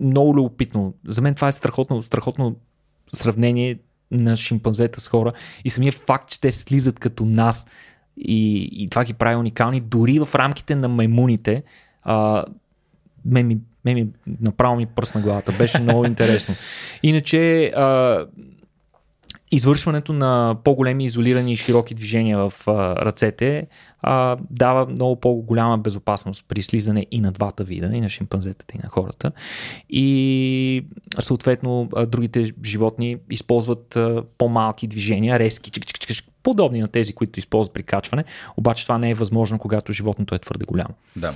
[0.00, 0.94] много любопитно.
[1.06, 2.56] За мен това е страхотно, страхотно
[3.12, 3.78] сравнение
[4.10, 5.32] на шимпанзета с хора
[5.64, 7.66] и самия факт, че те слизат като нас
[8.16, 11.62] и, и това ги прави уникални, дори в рамките на маймуните,
[12.02, 12.44] а,
[13.24, 14.08] ме ми, ме ми
[14.40, 15.52] направо ми пръсна главата.
[15.52, 16.54] Беше много интересно.
[17.02, 18.26] Иначе а,
[19.50, 23.66] извършването на по-големи изолирани и широки движения в а, ръцете
[24.02, 28.80] а, дава много по-голяма безопасност при слизане и на двата вида, и на шимпанзетата, и
[28.82, 29.32] на хората.
[29.90, 30.86] И
[31.18, 37.12] съответно а, другите животни използват а, по-малки движения, резки, чик, чик, чик, подобни на тези,
[37.12, 38.24] които използват при качване,
[38.56, 40.94] обаче това не е възможно, когато животното е твърде голямо.
[41.16, 41.34] Да.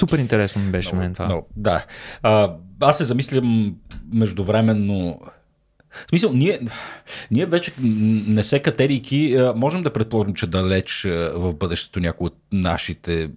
[0.00, 1.26] Супер интересно ми беше мен това.
[1.26, 1.84] No, да.
[2.22, 3.76] А, аз се замислям
[4.12, 5.20] междувременно
[5.90, 6.60] в смисъл, ние,
[7.30, 7.72] ние вече
[8.28, 11.02] не се катерийки, можем да предположим, че далеч
[11.34, 13.30] в бъдещето някои от нашите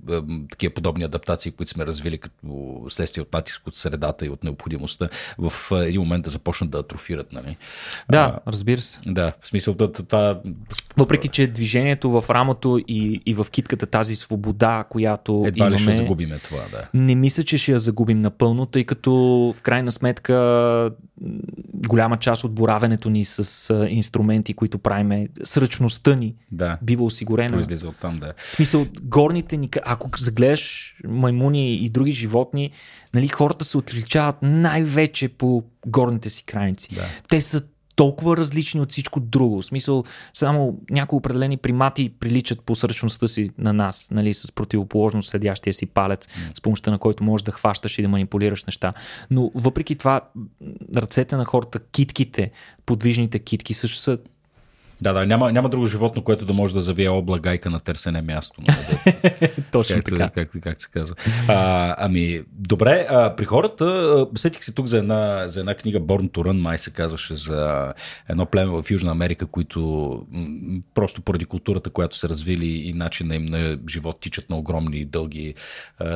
[0.49, 5.09] такива подобни адаптации, които сме развили като следствие от натиск от средата и от необходимостта,
[5.37, 7.33] в един момент да започнат да атрофират.
[7.33, 7.57] Нали?
[8.11, 8.99] Да, а, разбира се.
[9.07, 10.41] Да, в смисъл това...
[10.97, 15.81] Въпреки, че движението в рамото и, и в китката тази свобода, която Едва имаме, ли
[15.81, 16.87] ще загубиме това, да.
[16.93, 19.11] Не мисля, че ще я загубим напълно, тъй като
[19.57, 20.91] в крайна сметка
[21.73, 26.77] голяма част от боравенето ни с инструменти, които правиме, сръчността ни да.
[26.81, 27.57] бива осигурена.
[27.57, 28.33] Произлиза от там, да.
[28.37, 32.71] В смисъл, горните ни, ако загледаш маймуни и други животни,
[33.13, 36.95] нали, хората се отличават най-вече по горните си крайници.
[36.95, 37.05] Да.
[37.29, 37.61] Те са
[38.01, 39.61] толкова различни от всичко друго.
[39.61, 45.21] В смисъл, само някои определени примати приличат по сръчността си на нас, нали, с противоположно
[45.21, 46.57] следящия си палец, mm.
[46.57, 48.93] с помощта на който можеш да хващаш и да манипулираш неща.
[49.31, 50.21] Но въпреки това,
[50.95, 52.51] ръцете на хората, китките,
[52.85, 54.17] подвижните китки също са
[55.01, 58.21] да, да, няма, няма друго животно, което да може да завие обла гайка на търсене
[58.21, 58.61] място.
[59.71, 60.29] Точно как, така.
[60.29, 61.15] Как, как, как се казва.
[61.47, 66.29] А, ами, добре, а, при хората, сетих се тук за една, за една книга Born
[66.31, 67.93] to Run, май се казваше за
[68.29, 69.81] едно племе в Южна Америка, които
[70.31, 75.05] м- просто поради културата, която се развили и начина им на живот тичат на огромни
[75.05, 75.53] дълги,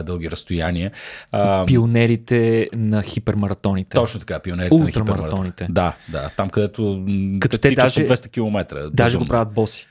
[0.04, 0.92] дълги разстояния.
[1.32, 3.96] А, пионерите на хипермаратоните.
[3.96, 5.68] Точно така, пионерите на хипермаратоните.
[5.70, 7.06] Да, да, там където
[7.40, 8.89] Като те даже, по 200 км метра.
[8.89, 9.26] Даже безумно.
[9.26, 9.88] го правят боси.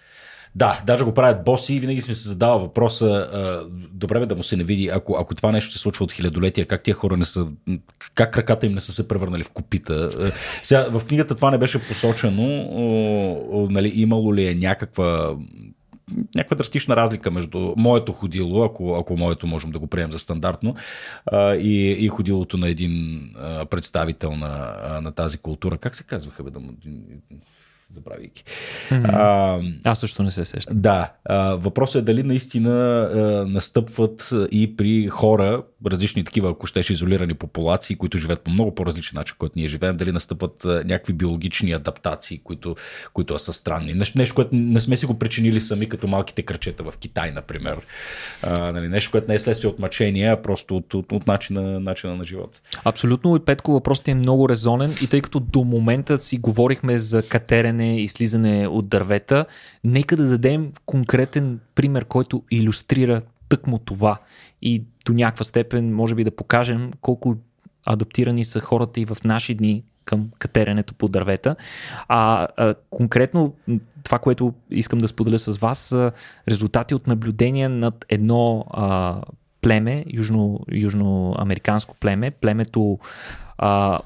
[0.57, 4.35] Да, даже го правят боси и винаги сме се задава въпроса, а, добре бе да
[4.35, 7.17] му се не види, ако, ако това нещо се случва от хилядолетия, как тия хора
[7.17, 7.47] не са,
[8.15, 10.11] как краката им не са се превърнали в копита.
[10.63, 12.47] Сега, в книгата това не беше посочено,
[13.71, 15.37] нали, имало ли е някаква
[16.35, 20.75] някаква драстична разлика между моето ходило, ако, ако моето можем да го приемем за стандартно,
[21.27, 25.79] а, и, и ходилото на един а, представител на, а, на тази култура.
[25.79, 26.43] Как се казваха?
[26.43, 26.73] Бе, да му
[27.95, 28.45] забравяйки.
[28.91, 29.11] Mm-hmm.
[29.13, 30.81] А, Аз също не се сещам.
[30.81, 31.13] Да.
[31.25, 33.19] А, въпросът е дали наистина а,
[33.53, 39.17] настъпват и при хора, различни такива, ако щеш, изолирани популации, които живеят по много по-различен
[39.17, 42.77] начин, който ние живеем, дали настъпват а, някакви биологични адаптации, които,
[43.13, 43.95] които са странни.
[43.95, 47.77] Нещо, нещо, което не сме си го причинили сами, като малките кръчета в Китай, например.
[48.43, 51.81] А, нали, нещо, което не е следствие от мъчение, а просто от, от, от начина,
[51.81, 52.61] начина на живота.
[52.85, 53.37] Абсолютно.
[53.37, 57.84] И Петко, въпросът е много резонен и тъй като до момента си говорихме за катерене
[57.85, 59.47] и слизане от дървета,
[59.85, 64.19] нека да дадем конкретен пример, който иллюстрира тъкмо това
[64.63, 67.37] и до някаква степен може би да покажем колко
[67.87, 71.57] адаптирани са хората и в наши дни към катеренето по дървета.
[72.09, 73.55] А, а конкретно
[74.05, 76.13] това, което искам да споделя с вас, са
[76.49, 79.21] резултати от наблюдения над едно а,
[79.61, 82.99] племе, южно, южноамериканско племе, племето
[83.59, 84.01] а,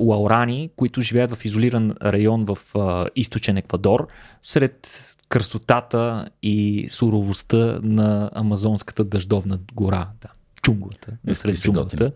[0.76, 4.06] които живеят в изолиран район в а, източен Еквадор,
[4.42, 4.88] сред
[5.28, 10.08] красотата и суровостта на Амазонската дъждовна гора.
[10.20, 10.28] Да
[10.62, 12.12] джунглата, не сред джунглата.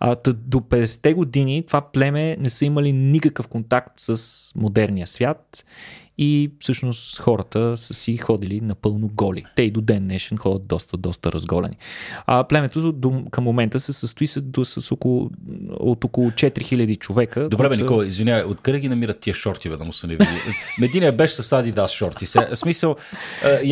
[0.00, 5.64] А, до 50-те години това племе не са имали никакъв контакт с модерния свят
[6.18, 9.44] и всъщност хората са си ходили напълно голи.
[9.56, 11.76] Те и до ден днешен ходят доста, доста разголени.
[12.26, 15.30] А племето до, към момента се състои с, до, с около,
[15.70, 17.48] от около 4000 човека.
[17.48, 20.30] Добре, бе, Никола, извинявай, откъде ги намират тия шорти, бе, да му се не види?
[20.80, 22.26] Мединия беше с Adidas шорти.
[22.26, 22.96] Се, смисъл,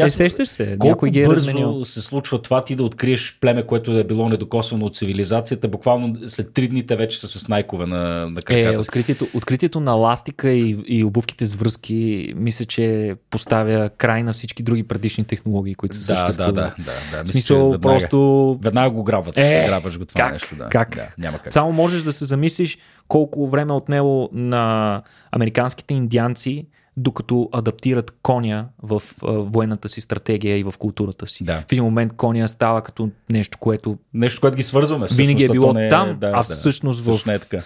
[0.03, 1.85] а, сещаш се, колко ги е бързо разменил.
[1.85, 6.53] се случва това ти да откриеш племе, което е било недокосвано от цивилизацията, буквално след
[6.53, 8.75] три дните вече са с найкове на, на краката.
[8.75, 14.33] Е, откритието, откритието на ластика и, и обувките с връзки мисля, че поставя край на
[14.33, 16.55] всички други предишни технологии, които са да, съществували.
[16.55, 17.19] Да, да, да.
[17.19, 17.25] да.
[17.25, 18.59] В смисъл, веднага, просто...
[18.63, 19.39] Веднага го грабват.
[19.39, 20.57] Е, грабваш го това как, нещо.
[20.57, 20.69] Да.
[20.69, 20.95] Как?
[20.97, 21.53] Да, няма как.
[21.53, 22.79] Само можеш да се замислиш
[23.09, 26.67] колко време от него на американските индианци
[26.97, 31.45] докато адаптират коня в а, военната си стратегия и в културата си.
[31.45, 31.61] Да.
[31.61, 33.99] В един момент коня става като нещо, което...
[34.15, 35.07] Нещо, което ги свързваме.
[35.17, 37.27] Винаги е било не е, там, да, а всъщност да, в...
[37.27, 37.63] Не е така.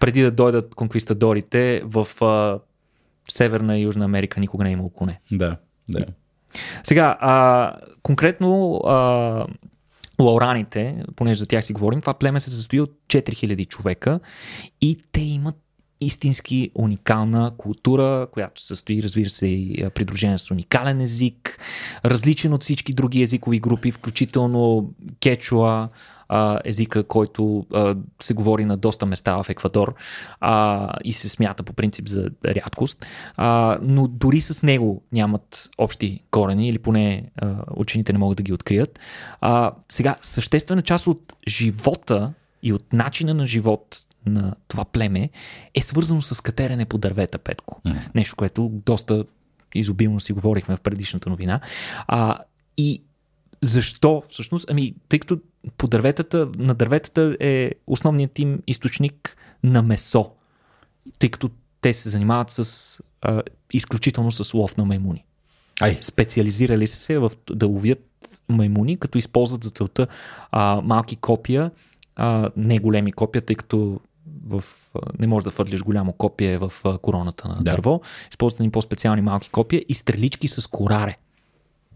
[0.00, 2.58] Преди да дойдат конквистадорите в а,
[3.32, 5.20] Северна и Южна Америка никога не е имало коне.
[5.32, 5.56] Да,
[5.90, 6.04] да.
[6.84, 7.72] Сега, а,
[8.02, 9.46] конкретно а,
[10.20, 14.20] лаураните, понеже за тях си говорим, това племе се състои от 4000 човека
[14.80, 15.56] и те имат
[16.00, 21.58] истински уникална култура, която се състои, разбира се, и придружена с уникален език,
[22.04, 25.88] различен от всички други езикови групи, включително кечуа,
[26.64, 29.94] езика, който а, се говори на доста места в Еквадор
[30.40, 33.06] а, и се смята по принцип за рядкост,
[33.36, 38.42] а, но дори с него нямат общи корени или поне а, учените не могат да
[38.42, 39.00] ги открият.
[39.40, 45.30] А, сега, съществена част от живота и от начина на живот на това племе
[45.74, 47.80] е свързано с катерене по дървета, Петко.
[47.86, 47.96] Mm.
[48.14, 49.24] Нещо, което доста
[49.74, 51.60] изобилно си говорихме в предишната новина.
[52.06, 52.38] А,
[52.76, 53.02] и
[53.62, 54.70] защо всъщност?
[54.70, 55.38] Ами, тъй като
[55.78, 60.30] по дърветата, на дърветата е основният им източник на месо,
[61.18, 61.50] тъй като
[61.80, 63.42] те се занимават с а,
[63.72, 65.24] изключително с лов на маймуни.
[65.80, 65.98] Ай.
[66.00, 68.04] Специализирали се в да ловят
[68.48, 70.06] маймуни, като използват за целта
[70.50, 71.70] а, малки копия,
[72.16, 74.00] а, не големи копия, тъй като
[74.46, 74.64] в,
[75.18, 77.70] не можеш да фърлиш голямо копие в короната на да.
[77.70, 78.00] дърво.
[78.30, 81.16] Използват ни по-специални малки копия и стрелички с кораре.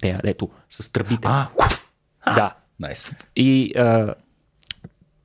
[0.04, 1.28] Те, ето, с тръбите.
[1.28, 1.48] А,
[2.34, 2.54] да.
[2.82, 3.14] Nice.
[3.36, 4.14] И а,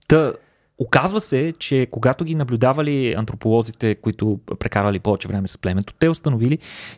[0.07, 0.33] та,
[0.77, 6.57] оказва се, че когато ги наблюдавали антрополозите, които прекарали повече време с племето, те установили,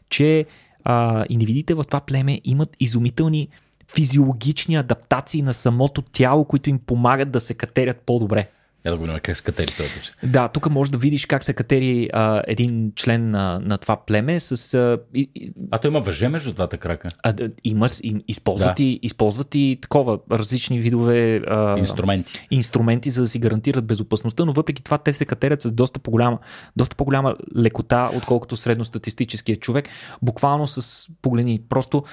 [0.09, 0.45] че
[0.84, 3.49] а, индивидите в това племе имат изумителни
[3.95, 8.49] физиологични адаптации на самото тяло, които им помагат да се катерят по-добре.
[8.86, 9.89] Я да го как се катери този
[10.32, 14.39] Да, тук можеш да видиш как се катери а, един член на, на това племе
[14.39, 14.73] с...
[14.73, 17.09] А, и, а то има въже между двата крака.
[17.23, 18.84] А, да, има, им, използват, да.
[18.84, 21.41] и, използват и такова, различни видове...
[21.47, 22.47] А, инструменти.
[22.51, 26.39] Инструменти, за да си гарантират безопасността, но въпреки това те се катерят с доста по-голяма,
[26.75, 29.89] доста по-голяма лекота, отколкото средностатистическия човек.
[30.21, 31.59] Буквално с погледни.
[31.69, 32.03] Просто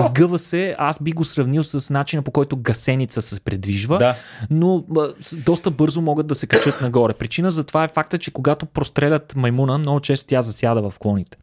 [0.00, 4.16] сгъва се, аз би го сравнил с начина по който гасеница се предвижва, да.
[4.50, 4.84] но
[5.32, 7.14] доста бързо могат да се качат нагоре.
[7.14, 11.38] Причина за това е факта, че когато прострелят маймуна, много често тя засяда в клоните.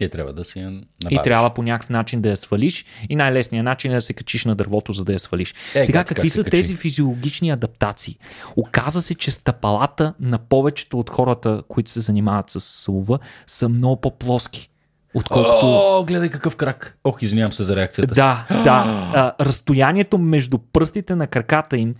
[0.00, 0.84] И трябва да си я набавиш.
[1.10, 2.84] И трябва по някакъв начин да я свалиш.
[3.08, 5.54] И най-лесният начин е да се качиш на дървото, за да я свалиш.
[5.74, 8.18] Е, Сега, как, какви как са тези физиологични адаптации?
[8.56, 14.00] Оказва се, че стъпалата на повечето от хората, които се занимават с лова, са много
[14.00, 14.70] по-плоски.
[15.14, 15.66] Отколкото...
[15.66, 16.98] О, гледай какъв крак.
[17.04, 18.62] Ох, извинявам се за реакцията Да, си.
[18.62, 18.84] да.
[19.14, 21.94] А, разстоянието между пръстите на краката им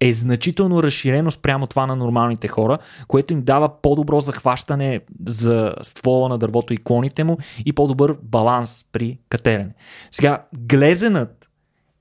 [0.00, 6.28] е значително разширено спрямо това на нормалните хора, което им дава по-добро захващане за ствола
[6.28, 9.74] на дървото и клоните му и по-добър баланс при катерене.
[10.10, 11.48] Сега, глезенът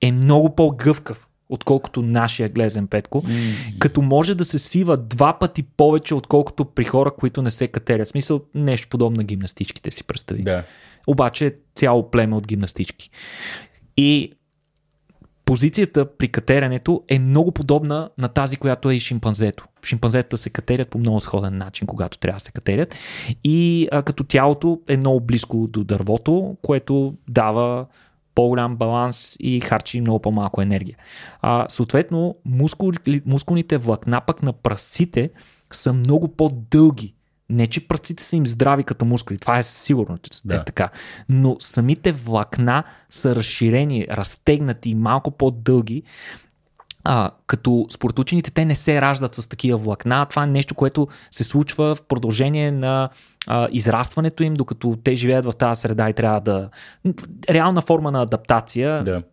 [0.02, 3.78] е много по-гъвкав отколкото нашия глезен петко, mm.
[3.80, 8.08] като може да се свива два пъти повече, отколкото при хора, които не се катерят.
[8.08, 10.44] В смисъл нещо подобно на гимнастичките си представи.
[10.44, 10.64] Да.
[11.08, 13.10] Обаче цяло племе от гимнастички.
[13.98, 14.32] И
[15.46, 19.66] позицията при катеренето е много подобна на тази, която е и шимпанзето.
[19.86, 22.96] Шимпанзетата се катерят по много сходен начин, когато трябва да се катерят.
[23.44, 27.86] И а, като тялото е много близко до дървото, което дава
[28.36, 30.98] по-голям баланс и харчи много по-малко енергия.
[31.42, 35.30] А, съответно, мускули, мускулните влакна пък на пръстците
[35.72, 37.14] са много по-дълги.
[37.50, 40.56] Не, че пръстците са им здрави като мускули, това е сигурно, че да.
[40.56, 40.90] е така.
[41.30, 46.04] Но самите влакна са разширени, разтегнати и малко по-дълги,
[47.04, 50.26] а, като според учените те не се раждат с такива влакна.
[50.26, 53.10] Това е нещо, което се случва в продължение на
[53.48, 56.70] а, израстването им, докато те живеят в тази среда и трябва да.
[57.50, 59.24] Реална форма на адаптация, да.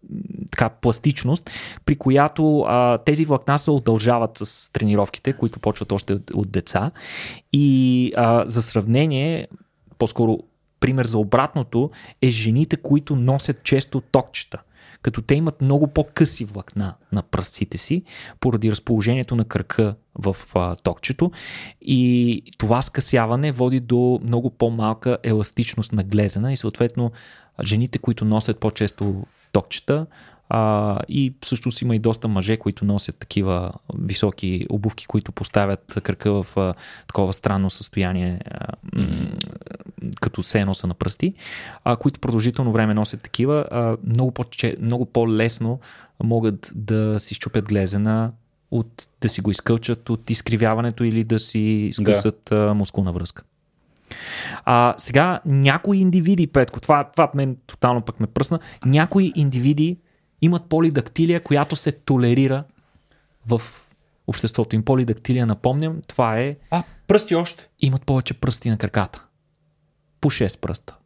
[0.51, 1.51] така пластичност,
[1.85, 6.91] при която а, тези влакна се удължават с тренировките, които почват още от, от деца.
[7.53, 9.49] И а, за сравнение,
[9.99, 10.39] по-скоро
[10.81, 11.91] пример за обратното
[12.23, 14.59] е жените, които носят често токчета
[15.03, 18.03] като те имат много по-къси влакна на пръстците си,
[18.41, 21.31] поради разположението на кръка в а, токчето.
[21.83, 27.13] И това скъсяване води до много по-малка еластичност на глезена и съответно
[27.63, 30.07] жените, които носят по-често токчета,
[30.51, 36.43] а, и всъщност има и доста мъже, които носят такива високи обувки, които поставят кръка
[36.43, 36.75] в а,
[37.07, 38.67] такова странно състояние, а,
[40.21, 41.35] като се носа на пръсти,
[41.85, 43.65] а, които продължително време носят такива.
[43.71, 44.45] А, много, по-
[44.81, 45.81] много по-лесно
[46.25, 48.33] могат да си щупят глезена
[48.71, 52.75] от да си го изкълчат от изкривяването или да си скъсат да.
[52.75, 53.43] мускулна връзка.
[54.65, 59.99] А, сега някои индивиди, Петко, това, това мен тотално пък ме пръсна, някои индивиди
[60.43, 62.65] имат полидактилия, която се толерира
[63.47, 63.63] в
[64.27, 64.85] обществото им.
[64.85, 66.57] Полидактилия, напомням, това е...
[66.71, 67.69] А, пръсти още?
[67.81, 69.25] Имат повече пръсти на краката.
[70.21, 70.97] По 6 пръста.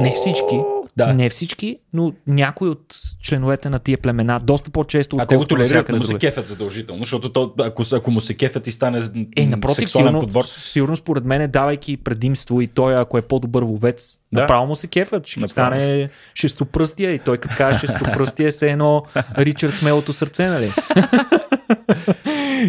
[0.00, 0.60] Не всички,
[0.96, 1.14] да.
[1.14, 5.16] Не всички, но някои от членовете на тия племена доста по-често.
[5.20, 8.66] А те го толерират, му се кефят задължително, защото то, ако, ако му се кефят
[8.66, 9.02] и стане
[9.36, 10.44] е, напротив, сигурно, подбор.
[10.44, 14.40] Сигурно според мен, давайки предимство и той, ако е по-добър ловец, да.
[14.40, 15.26] направо му се кефят.
[15.26, 19.02] Ще стане шестопръстия и той като каже шестопръстия е се едно
[19.38, 20.72] Ричард смелото сърце, нали?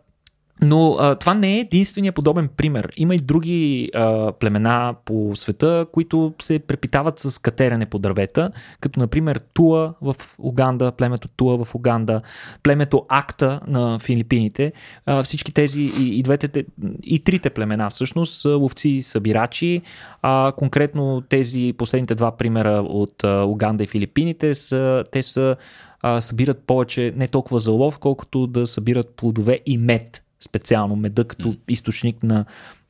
[0.62, 2.92] Но а, това не е единствения подобен пример.
[2.98, 9.00] Има и други а, племена по света, които се препитават с катерене по дървета, като
[9.00, 12.22] например Туа в Уганда, племето Туа в Уганда,
[12.64, 14.74] племето Акта на Филипините.
[15.06, 16.66] А, всички тези и, и двете,
[17.04, 19.82] и трите племена всъщност, ловци и събирачи.
[20.22, 25.56] А, конкретно тези последните два примера от а, Уганда и Филипините, са, те са
[26.02, 31.24] а, събират повече не толкова за лов, колкото да събират плодове и мед специално меда
[31.24, 31.58] като mm.
[31.68, 32.46] източник на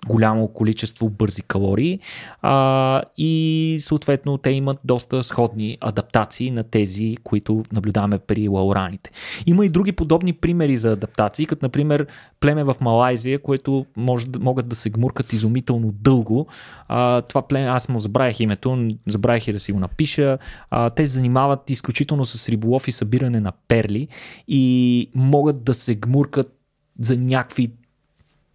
[0.07, 1.99] голямо количество бързи калории
[2.41, 9.11] а, и съответно те имат доста сходни адаптации на тези, които наблюдаваме при лаураните.
[9.45, 12.07] Има и други подобни примери за адаптации, като например
[12.39, 16.47] племе в Малайзия, което може, могат да се гмуркат изумително дълго.
[16.87, 20.37] А, това племе, аз му забравях името, забравях и да си го напиша.
[20.69, 24.07] А, те се занимават изключително с риболов и събиране на перли
[24.47, 26.54] и могат да се гмуркат
[27.01, 27.71] за някакви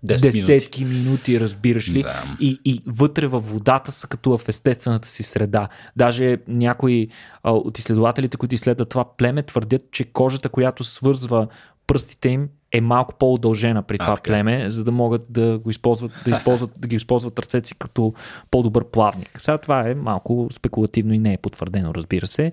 [0.03, 1.05] десетки минути.
[1.05, 2.03] минути, разбираш ли?
[2.03, 2.23] Да.
[2.41, 5.69] И, и вътре във водата са като в естествената си среда.
[5.97, 7.09] Даже някои
[7.43, 11.47] а, от изследователите, които изследват това племе, твърдят, че кожата, която свързва
[11.87, 16.13] пръстите им, е малко по-удължена при това а, племе, за да могат да го използват,
[16.25, 18.15] да, използват, да ги използват ръцете си като
[18.51, 19.31] по-добър плавник.
[19.39, 22.53] Сега това е малко спекулативно и не е потвърдено, разбира се.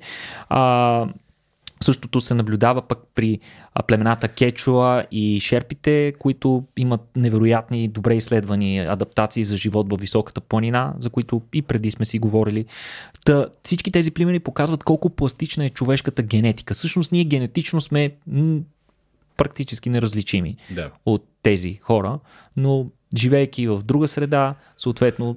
[0.50, 1.06] А,
[1.84, 3.40] Същото се наблюдава пък при
[3.88, 10.94] племената Кечуа и шерпите, които имат невероятни добре изследвани адаптации за живот във високата планина,
[11.00, 12.66] за които и преди сме си говорили.
[13.26, 16.74] Та, всички тези племени показват колко пластична е човешката генетика.
[16.74, 18.60] Всъщност ние генетично сме м-
[19.38, 20.92] практически неразличими да.
[21.06, 22.20] от тези хора,
[22.58, 22.86] но
[23.18, 25.36] живеейки в друга среда, съответно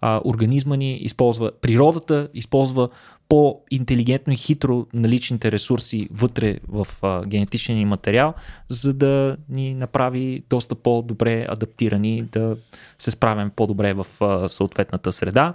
[0.00, 2.88] а, организма ни използва, природата използва
[3.32, 8.34] по-интелигентно и хитро наличните ресурси вътре в а, генетичния ни материал,
[8.68, 12.56] за да ни направи доста по-добре адаптирани, да
[12.98, 15.54] се справим по-добре в а, съответната среда.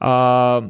[0.00, 0.62] А,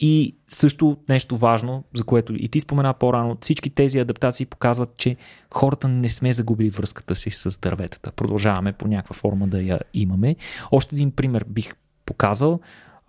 [0.00, 5.16] и също нещо важно, за което и ти спомена по-рано, всички тези адаптации показват, че
[5.54, 8.12] хората не сме загубили връзката си с дърветата.
[8.12, 10.36] Продължаваме по някаква форма да я имаме.
[10.72, 11.74] Още един пример бих
[12.06, 12.60] показал.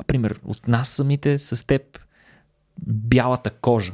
[0.07, 1.99] Пример от нас самите с теб
[2.88, 3.93] бялата кожа.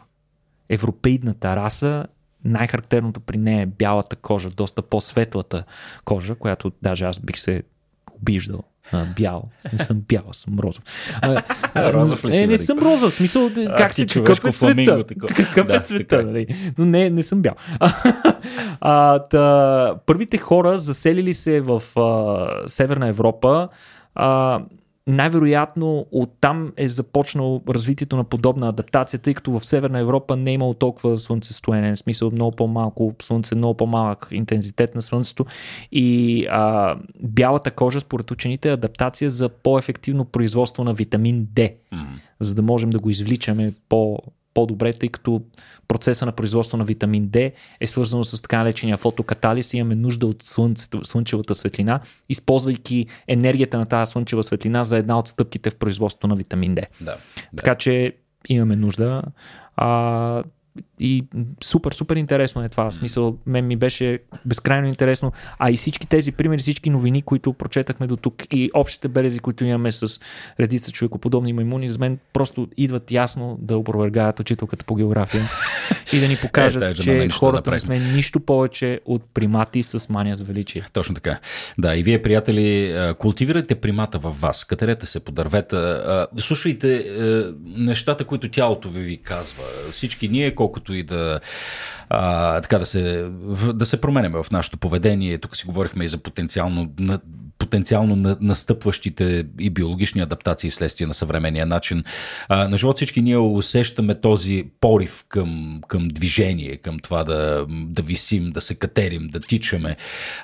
[0.69, 2.05] Европейдната раса,
[2.45, 5.63] най-характерното при нея е бялата кожа, доста по-светлата
[6.05, 7.63] кожа, която даже аз бих се
[8.13, 9.43] обиждал а, бял.
[9.73, 10.83] Не съм бял, съм розов.
[11.21, 11.43] А,
[11.93, 12.39] розов ли си?
[12.39, 13.13] Не, не съм розов.
[13.13, 15.03] Смисъл, как си, какъв е цвета?
[15.35, 16.73] Какъв е цвета, нали?
[16.77, 17.53] Но не, не съм бял.
[18.81, 23.69] а, та, първите хора заселили се в а, Северна Европа
[24.15, 24.59] а,
[25.07, 30.53] най-вероятно оттам е започнало развитието на подобна адаптация, тъй като в Северна Европа не е
[30.53, 35.45] имало толкова слънцестоене, в смисъл много по-малко слънце, много по-малък интензитет на слънцето
[35.91, 41.97] и а, бялата кожа според учените е адаптация за по-ефективно производство на витамин D, mm.
[42.39, 44.19] за да можем да го извличаме по
[44.57, 45.41] по-добре, тъй като
[45.87, 50.27] процеса на производство на витамин D е свързано с така наречения фотокатализ и имаме нужда
[50.27, 51.99] от слънцето, слънчевата светлина,
[52.29, 56.85] използвайки енергията на тази слънчева светлина за една от стъпките в производството на витамин D.
[57.01, 57.17] Да,
[57.55, 58.13] така че
[58.49, 59.21] имаме нужда.
[59.75, 60.43] А,
[60.99, 61.25] и
[61.63, 62.91] супер, супер интересно е това.
[62.91, 65.31] В смисъл, мен ми беше безкрайно интересно.
[65.59, 69.65] А и всички тези примери, всички новини, които прочетахме до тук и общите белези, които
[69.65, 70.19] имаме с
[70.59, 75.43] редица човекоподобни маймуни, за мен просто идват ясно да опровергаят учителката по география
[76.13, 80.35] и да ни покажат, е, че хората не сме нищо повече от примати с мания
[80.35, 80.81] за величие.
[80.93, 81.39] Точно така.
[81.77, 87.05] Да, и вие, приятели, култивирайте примата във вас, катерете се по дървета, слушайте
[87.65, 89.63] нещата, които тялото ви ви казва.
[89.91, 91.39] Всички ние, колкото и да
[92.09, 93.29] а, така да се,
[93.73, 95.37] да се променяме в нашето поведение.
[95.37, 96.93] Тук си говорихме и за потенциално,
[97.57, 102.03] потенциално настъпващите и биологични адаптации вследствие на съвременния начин.
[102.49, 108.01] А, на живот всички ние усещаме този порив към, към движение, към това да, да
[108.01, 109.97] висим, да се катерим, да тичаме.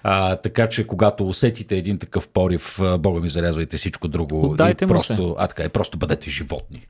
[0.04, 4.52] А, така че когато усетите един такъв порив, Бога ми зарязвайте всичко друго.
[4.52, 5.36] Отдайте и просто, се.
[5.38, 6.86] А, така е, просто бъдете животни.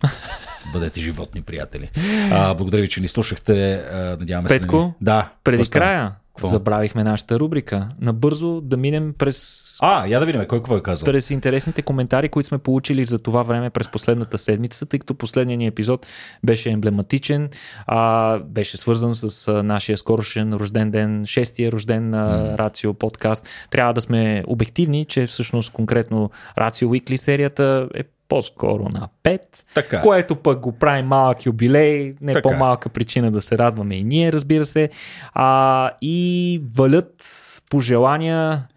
[0.73, 1.89] бъдете животни, приятели.
[2.31, 3.73] А, благодаря ви, че ни слушахте.
[3.73, 4.59] А, надяваме се.
[4.59, 6.47] Петко, да, преди края, какво?
[6.47, 7.89] Забравихме нашата рубрика.
[8.01, 9.63] Набързо да минем през.
[9.79, 11.05] А, я да видим, кой какво е казал.
[11.05, 15.57] През интересните коментари, които сме получили за това време през последната седмица, тъй като последният
[15.57, 16.07] ни епизод
[16.43, 17.49] беше емблематичен,
[17.87, 23.47] а, беше свързан с а, нашия скорошен рожден ден, шестия рожден на Рацио подкаст.
[23.71, 29.39] Трябва да сме обективни, че всъщност конкретно Рацио Weekly серията е по-скоро на 5,
[29.73, 30.01] така.
[30.01, 32.49] което пък го прави малък юбилей, не така.
[32.49, 34.89] по-малка причина да се радваме и ние, разбира се.
[35.33, 37.25] А, и валят
[37.69, 38.72] пожелания е.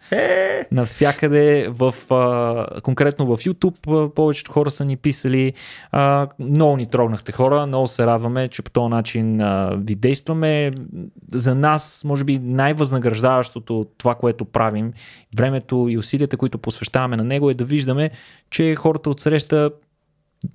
[0.71, 5.53] Навсякъде, в, а, конкретно в YouTube повечето хора са ни писали.
[5.91, 10.71] А, много ни трогнахте хора, много се радваме, че по този начин а, ви действаме.
[11.33, 14.93] За нас, може би, най-възнаграждаващото от това, което правим,
[15.37, 18.11] времето и усилията, които посвещаваме на него е да виждаме,
[18.49, 19.71] че хората от среща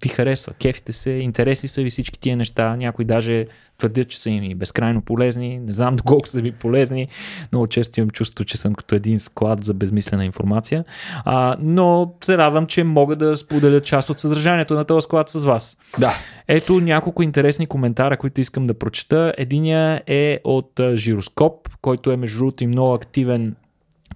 [0.02, 2.76] ви харесва, кефите се, интереси са ви всички тия неща.
[2.76, 3.46] Някои даже
[3.78, 5.58] твърдят, че са им безкрайно полезни.
[5.58, 7.08] Не знам доколко са ви полезни.
[7.52, 10.84] Много често имам чувство, че съм като един склад за безмислена информация.
[11.24, 15.44] А, но се радвам, че мога да споделя част от съдържанието на този склад с
[15.44, 15.76] вас.
[15.98, 16.14] Да.
[16.48, 19.34] Ето няколко интересни коментара, които искам да прочета.
[19.38, 23.54] Единия е от Жироскоп, който е между другото и много активен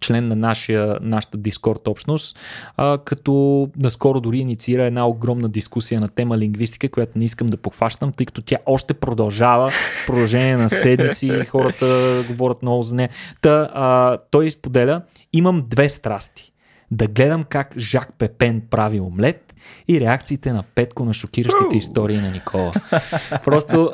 [0.01, 2.39] член на нашия, нашата Discord общност,
[2.77, 7.57] а, като наскоро дори инициира една огромна дискусия на тема лингвистика, която не искам да
[7.57, 9.73] похващам, тъй като тя още продължава
[10.07, 11.87] продължение на седмици, хората
[12.29, 13.09] говорят много за нея.
[13.41, 16.53] Та, а, той изподеля, имам две страсти.
[16.91, 19.46] Да гледам как Жак Пепен прави омлет
[19.89, 22.73] и реакциите на Петко на шокиращите истории на Никола.
[23.45, 23.91] Просто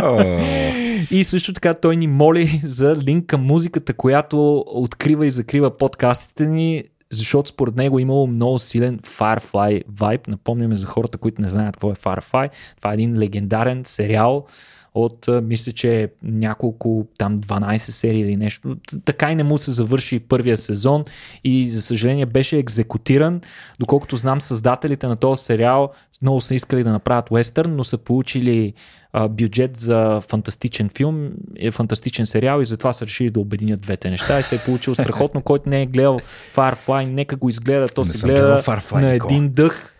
[1.10, 6.46] и също така той ни моли за линк към музиката, която открива и закрива подкастите
[6.46, 10.28] ни, защото според него е имало много силен Firefly vibe.
[10.28, 12.50] Напомняме за хората, които не знаят какво е Firefly.
[12.76, 14.46] Това е един легендарен сериал,
[14.94, 18.76] от, мисля, че няколко, там 12 серии или нещо.
[19.04, 21.04] Така и не му се завърши първия сезон
[21.44, 23.40] и за съжаление беше екзекутиран.
[23.80, 25.92] Доколкото знам, създателите на този сериал
[26.22, 28.74] много са искали да направят вестърн, но са получили
[29.12, 34.10] а, бюджет за фантастичен филм, е фантастичен сериал и затова са решили да обединят двете
[34.10, 35.42] неща и се е получил страхотно.
[35.42, 36.20] Който не е гледал
[36.56, 39.93] Firefly, нека го изгледа, то не се гледа Firefly, на един дъх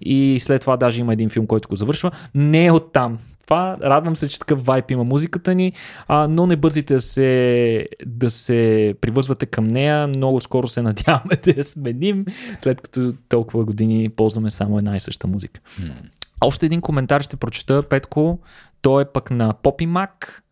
[0.00, 2.10] и след това даже има един филм, който го завършва.
[2.34, 3.18] Не е оттам
[3.48, 3.76] това.
[3.82, 5.72] Радвам се, че такъв вайп има музиката ни,
[6.08, 10.08] а, но не бързите да се, да се привързвате към нея.
[10.08, 12.24] Много скоро се надяваме да я сменим,
[12.60, 15.60] след като толкова години ползваме само една и съща музика.
[15.80, 15.92] Hmm.
[16.40, 18.38] Още един коментар ще прочета, Петко.
[18.82, 20.42] Той е пък на Попи Мак.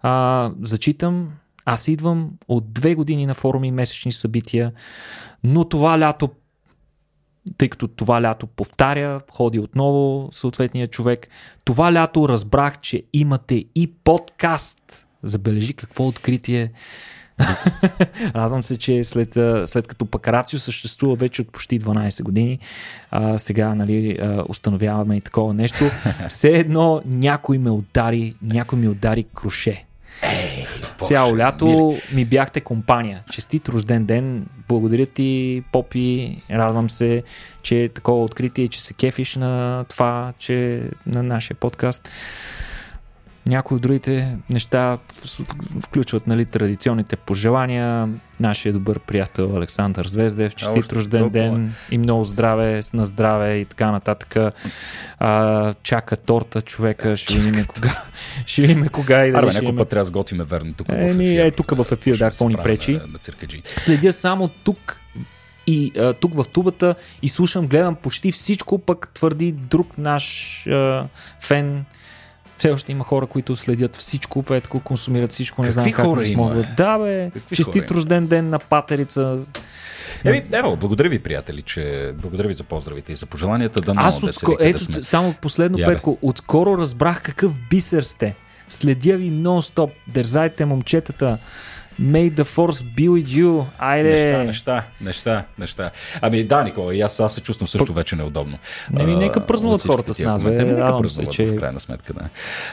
[0.00, 1.28] А, зачитам.
[1.64, 4.72] Аз идвам от две години на форуми месечни събития,
[5.44, 6.30] но това лято
[7.58, 11.28] тъй като това лято повтаря, ходи отново съответния човек.
[11.64, 15.06] Това лято разбрах, че имате и подкаст.
[15.22, 16.72] Забележи какво откритие.
[18.34, 19.32] Радвам се, че след,
[19.68, 22.58] след като Пакарацио съществува вече от почти 12 години,
[23.10, 25.84] а, сега нали, а, установяваме и такова нещо.
[26.28, 29.84] Все едно някой ме удари, някой ми удари круше.
[30.22, 30.47] Ей,
[31.04, 32.00] Цяло лято мили.
[32.12, 33.22] ми бяхте компания.
[33.30, 34.46] Честит рожден ден.
[34.68, 36.42] Благодаря ти, Попи.
[36.50, 37.22] Радвам се,
[37.62, 42.08] че е такова откритие, че се кефиш на това, че на нашия подкаст.
[43.48, 44.98] Някои от другите неща
[45.82, 48.08] включват нали, традиционните пожелания.
[48.40, 51.40] Нашия добър приятел Александър Звездев, честит рожден толкова.
[51.40, 54.54] ден и много здраве, на здраве и така нататък.
[55.18, 58.02] А, чака торта човека, ще видим кога.
[58.46, 61.20] ще видим кога и да Арбе, някой път трябва да сготвиме верно тук е, в
[61.20, 61.46] ефир.
[61.46, 62.92] Е, тук в ефир, да, какво ни пречи.
[62.92, 63.18] На, на
[63.76, 65.00] Следя само тук
[65.66, 71.06] и а, тук в тубата и слушам, гледам почти всичко, пък твърди друг наш а,
[71.40, 71.84] фен,
[72.58, 76.28] Все още има хора, които следят всичко, петко, консумират всичко, не знам как хора не
[76.28, 76.64] има.
[76.76, 79.38] Да, бе, Какви честит рожден ден на патерица.
[80.24, 83.80] Еми, ево, благодаря ви, приятели, че благодаря ви за поздравите и за пожеланията.
[83.80, 85.02] Да Аз отскоро, ето, сме.
[85.02, 85.92] само последно, Ябе.
[85.92, 88.34] Петко, отскоро разбрах какъв бисер сте.
[88.68, 89.90] Следя ви нон-стоп.
[90.08, 91.38] Дързайте, момчетата.
[92.02, 93.64] May the force be with you.
[93.78, 94.10] Айде.
[94.10, 95.90] Неща, неща, неща, неща.
[96.20, 98.58] Ами да, Никола, и аз, аз се чувствам също вече неудобно.
[98.90, 100.50] Не ми, нека празнуват хората с нас, бе.
[100.50, 102.20] Нека Радвам се, празнуват, че- в крайна сметка, да.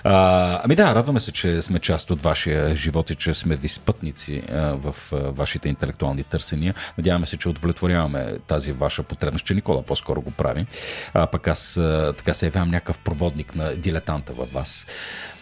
[0.03, 3.68] А, ами да, радваме се, че сме част от вашия живот и че сме ви
[3.68, 6.73] спътници а, в а, вашите интелектуални търсения.
[6.97, 10.65] Надяваме се, че удовлетворяваме тази ваша потребност, че Никола по-скоро го прави.
[11.14, 14.85] А пък аз а, така се явявам някакъв проводник на дилетанта във вас.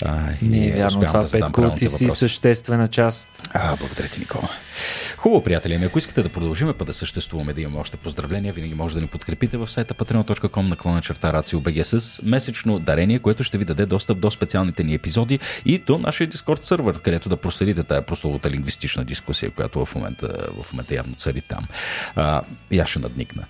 [0.05, 1.71] А, Не и вярно това, да Петко.
[1.71, 2.19] Ти си въпроси.
[2.19, 3.49] съществена част.
[3.53, 4.49] А, благодаря ти, Никола.
[5.17, 5.73] Хубаво, приятели.
[5.73, 9.01] Ами, ако искате да продължим, па да съществуваме, да имаме още поздравления, винаги може да
[9.01, 13.85] ни подкрепите в сайта patreon.com наклона черта RACIO.BG с месечно дарение, което ще ви даде
[13.85, 18.51] достъп до специалните ни епизоди и до нашия Discord сервер, където да проследите тая прословута
[18.51, 21.67] лингвистична дискусия, която в момента, в момента явно цари там.
[22.15, 22.41] А,
[22.71, 23.45] и ще надникна.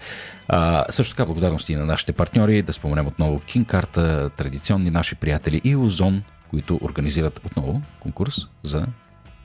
[0.47, 5.61] А, също така благодарности и на нашите партньори, да споменем отново Кинкарта, традиционни наши приятели
[5.63, 8.85] и Озон, които организират отново конкурс за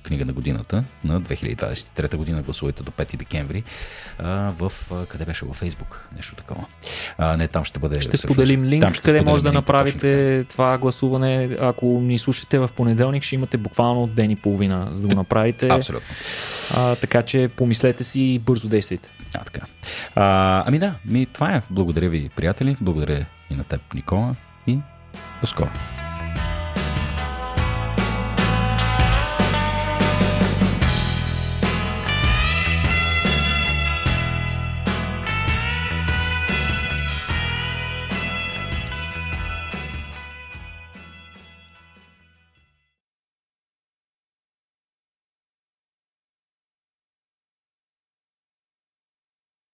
[0.02, 2.42] книга на годината на 2023 година.
[2.42, 3.64] Гласувайте до 5 декември
[4.18, 6.64] а, в, а, къде беше във Фейсбук, нещо такова.
[7.18, 8.00] А, не, там ще бъде...
[8.00, 11.56] Ще всъщност- споделим линк, там ще къде може да точно направите това гласуване.
[11.60, 15.68] Ако ни слушате в понеделник, ще имате буквално ден и половина, за да го направите.
[15.68, 16.14] Абсолютно.
[16.76, 19.10] А, така че помислете си и бързо действайте.
[19.34, 19.60] А, така.
[20.14, 21.62] А, ами да, ми, това е.
[21.70, 22.76] Благодаря ви, приятели.
[22.80, 24.34] Благодаря и на теб, Никола.
[24.66, 24.78] И
[25.40, 25.70] до скоро.